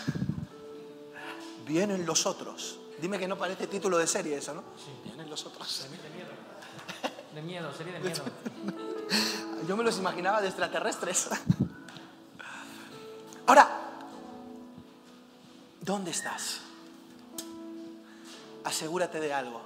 Vienen 1.66 2.06
los 2.06 2.26
otros. 2.28 2.78
Dime 3.04 3.20
que 3.20 3.28
no 3.28 3.38
parece 3.38 3.68
título 3.68 3.98
de 3.98 4.08
serie 4.08 4.38
eso, 4.38 4.54
¿no? 4.54 4.64
Vienen 5.04 5.30
los 5.30 5.46
otros. 5.46 5.86
De 5.92 6.10
miedo. 6.10 6.30
De 7.36 7.42
miedo, 7.42 7.74
serie 7.74 7.92
de 7.92 8.00
miedo. 8.00 8.24
Yo 9.68 9.76
me 9.76 9.84
los 9.84 9.98
imaginaba 9.98 10.40
de 10.40 10.48
extraterrestres. 10.48 11.28
Ahora, 13.46 13.68
¿dónde 15.82 16.12
estás? 16.12 16.62
Asegúrate 18.64 19.20
de 19.20 19.34
algo. 19.34 19.60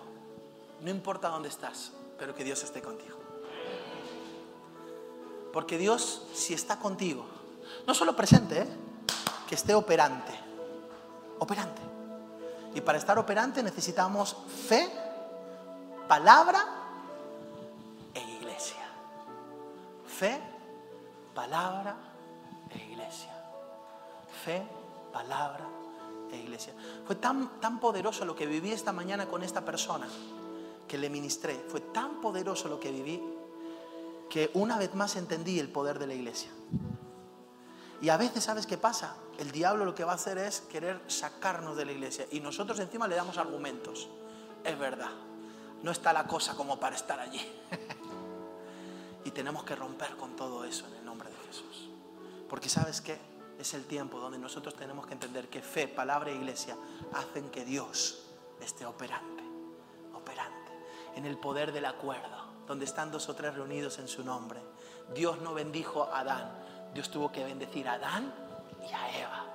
No 0.81 0.89
importa 0.89 1.29
dónde 1.29 1.49
estás, 1.49 1.91
pero 2.17 2.33
que 2.33 2.43
Dios 2.43 2.63
esté 2.63 2.81
contigo. 2.81 3.19
Porque 5.53 5.77
Dios, 5.77 6.23
si 6.33 6.55
está 6.55 6.79
contigo, 6.79 7.23
no 7.85 7.93
solo 7.93 8.15
presente, 8.15 8.61
¿eh? 8.61 8.67
que 9.47 9.53
esté 9.53 9.75
operante. 9.75 10.33
Operante. 11.37 11.86
Y 12.73 12.81
para 12.81 12.97
estar 12.97 13.17
operante 13.17 13.63
necesitamos 13.63 14.35
fe, 14.67 14.89
palabra 16.07 16.63
e 18.13 18.21
iglesia. 18.37 18.85
Fe, 20.05 20.39
palabra 21.33 21.95
e 22.69 22.77
iglesia. 22.91 23.33
Fe, 24.43 24.63
palabra 25.11 25.65
e 26.31 26.37
iglesia. 26.37 26.73
Fue 27.05 27.15
tan, 27.15 27.59
tan 27.59 27.79
poderoso 27.79 28.25
lo 28.25 28.35
que 28.35 28.45
viví 28.45 28.71
esta 28.71 28.91
mañana 28.91 29.27
con 29.27 29.43
esta 29.43 29.65
persona 29.65 30.07
que 30.87 30.97
le 30.97 31.09
ministré. 31.09 31.65
Fue 31.67 31.81
tan 31.81 32.21
poderoso 32.21 32.67
lo 32.67 32.79
que 32.79 32.91
viví 32.91 33.21
que 34.29 34.51
una 34.53 34.77
vez 34.77 34.93
más 34.93 35.15
entendí 35.15 35.59
el 35.59 35.69
poder 35.69 35.99
de 35.99 36.07
la 36.07 36.13
iglesia. 36.13 36.49
Y 38.01 38.09
a 38.09 38.17
veces, 38.17 38.43
¿sabes 38.43 38.67
qué 38.67 38.77
pasa? 38.77 39.15
El 39.39 39.51
diablo 39.51 39.85
lo 39.85 39.95
que 39.95 40.03
va 40.03 40.11
a 40.11 40.15
hacer 40.15 40.37
es 40.37 40.61
querer 40.61 41.01
sacarnos 41.07 41.75
de 41.75 41.85
la 41.85 41.91
iglesia. 41.91 42.25
Y 42.31 42.39
nosotros 42.39 42.79
encima 42.79 43.07
le 43.07 43.15
damos 43.15 43.37
argumentos. 43.37 44.07
Es 44.63 44.77
verdad. 44.77 45.09
No 45.81 45.91
está 45.91 46.13
la 46.13 46.27
cosa 46.27 46.55
como 46.55 46.79
para 46.79 46.95
estar 46.95 47.19
allí. 47.19 47.41
y 49.25 49.31
tenemos 49.31 49.63
que 49.63 49.75
romper 49.75 50.15
con 50.15 50.35
todo 50.35 50.63
eso 50.63 50.85
en 50.87 50.95
el 50.95 51.05
nombre 51.05 51.29
de 51.29 51.35
Jesús. 51.47 51.89
Porque 52.47 52.69
¿sabes 52.69 53.01
qué? 53.01 53.17
Es 53.59 53.73
el 53.73 53.85
tiempo 53.85 54.19
donde 54.19 54.37
nosotros 54.37 54.75
tenemos 54.75 55.07
que 55.07 55.13
entender 55.13 55.49
que 55.49 55.61
fe, 55.61 55.87
palabra 55.87 56.29
e 56.29 56.35
iglesia 56.35 56.77
hacen 57.13 57.49
que 57.49 57.65
Dios 57.65 58.23
esté 58.61 58.85
operante. 58.85 59.43
Operante. 60.13 60.71
En 61.15 61.25
el 61.25 61.37
poder 61.37 61.71
del 61.71 61.85
acuerdo. 61.85 62.45
Donde 62.67 62.85
están 62.85 63.11
dos 63.11 63.27
o 63.29 63.35
tres 63.35 63.55
reunidos 63.55 63.97
en 63.97 64.07
su 64.07 64.23
nombre. 64.23 64.59
Dios 65.15 65.41
no 65.41 65.53
bendijo 65.53 66.03
a 66.03 66.19
Adán. 66.19 66.67
Dios 66.93 67.09
tuvo 67.09 67.31
que 67.31 67.43
bendecir 67.43 67.87
a 67.87 67.93
Adán 67.93 68.33
y 68.81 68.93
a 68.93 69.19
Eva. 69.19 69.45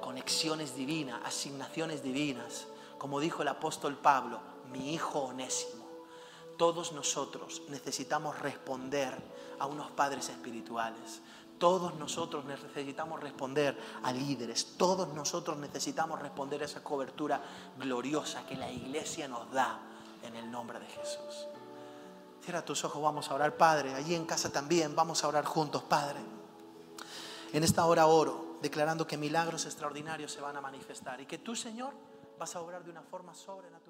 Conexiones 0.00 0.74
divinas, 0.74 1.20
asignaciones 1.24 2.02
divinas. 2.02 2.66
Como 2.98 3.20
dijo 3.20 3.42
el 3.42 3.48
apóstol 3.48 3.96
Pablo, 3.96 4.40
mi 4.72 4.94
hijo 4.94 5.20
onésimo. 5.20 5.86
Todos 6.56 6.92
nosotros 6.92 7.62
necesitamos 7.68 8.38
responder 8.40 9.16
a 9.60 9.66
unos 9.66 9.90
padres 9.92 10.28
espirituales. 10.28 11.20
Todos 11.58 11.94
nosotros 11.94 12.44
necesitamos 12.44 13.20
responder 13.20 13.76
a 14.02 14.12
líderes. 14.12 14.76
Todos 14.76 15.08
nosotros 15.14 15.56
necesitamos 15.56 16.20
responder 16.20 16.62
a 16.62 16.64
esa 16.64 16.82
cobertura 16.82 17.40
gloriosa 17.78 18.46
que 18.46 18.56
la 18.56 18.70
iglesia 18.70 19.28
nos 19.28 19.50
da 19.52 19.80
en 20.22 20.36
el 20.36 20.50
nombre 20.50 20.78
de 20.78 20.86
Jesús. 20.86 21.46
Cierra 22.44 22.64
tus 22.64 22.84
ojos, 22.84 23.02
vamos 23.02 23.30
a 23.30 23.34
orar, 23.34 23.56
Padre. 23.56 23.94
Allí 23.94 24.14
en 24.14 24.24
casa 24.24 24.50
también 24.50 24.94
vamos 24.94 25.22
a 25.22 25.28
orar 25.28 25.44
juntos, 25.44 25.82
Padre. 25.82 26.20
En 27.52 27.64
esta 27.64 27.86
hora 27.86 28.06
oro, 28.06 28.58
declarando 28.60 29.06
que 29.06 29.16
milagros 29.16 29.64
extraordinarios 29.64 30.32
se 30.32 30.40
van 30.40 30.56
a 30.56 30.60
manifestar 30.60 31.20
y 31.20 31.26
que 31.26 31.38
tú, 31.38 31.56
Señor, 31.56 31.94
vas 32.38 32.54
a 32.54 32.60
obrar 32.60 32.84
de 32.84 32.90
una 32.90 33.02
forma 33.02 33.34
sobrenatural. 33.34 33.87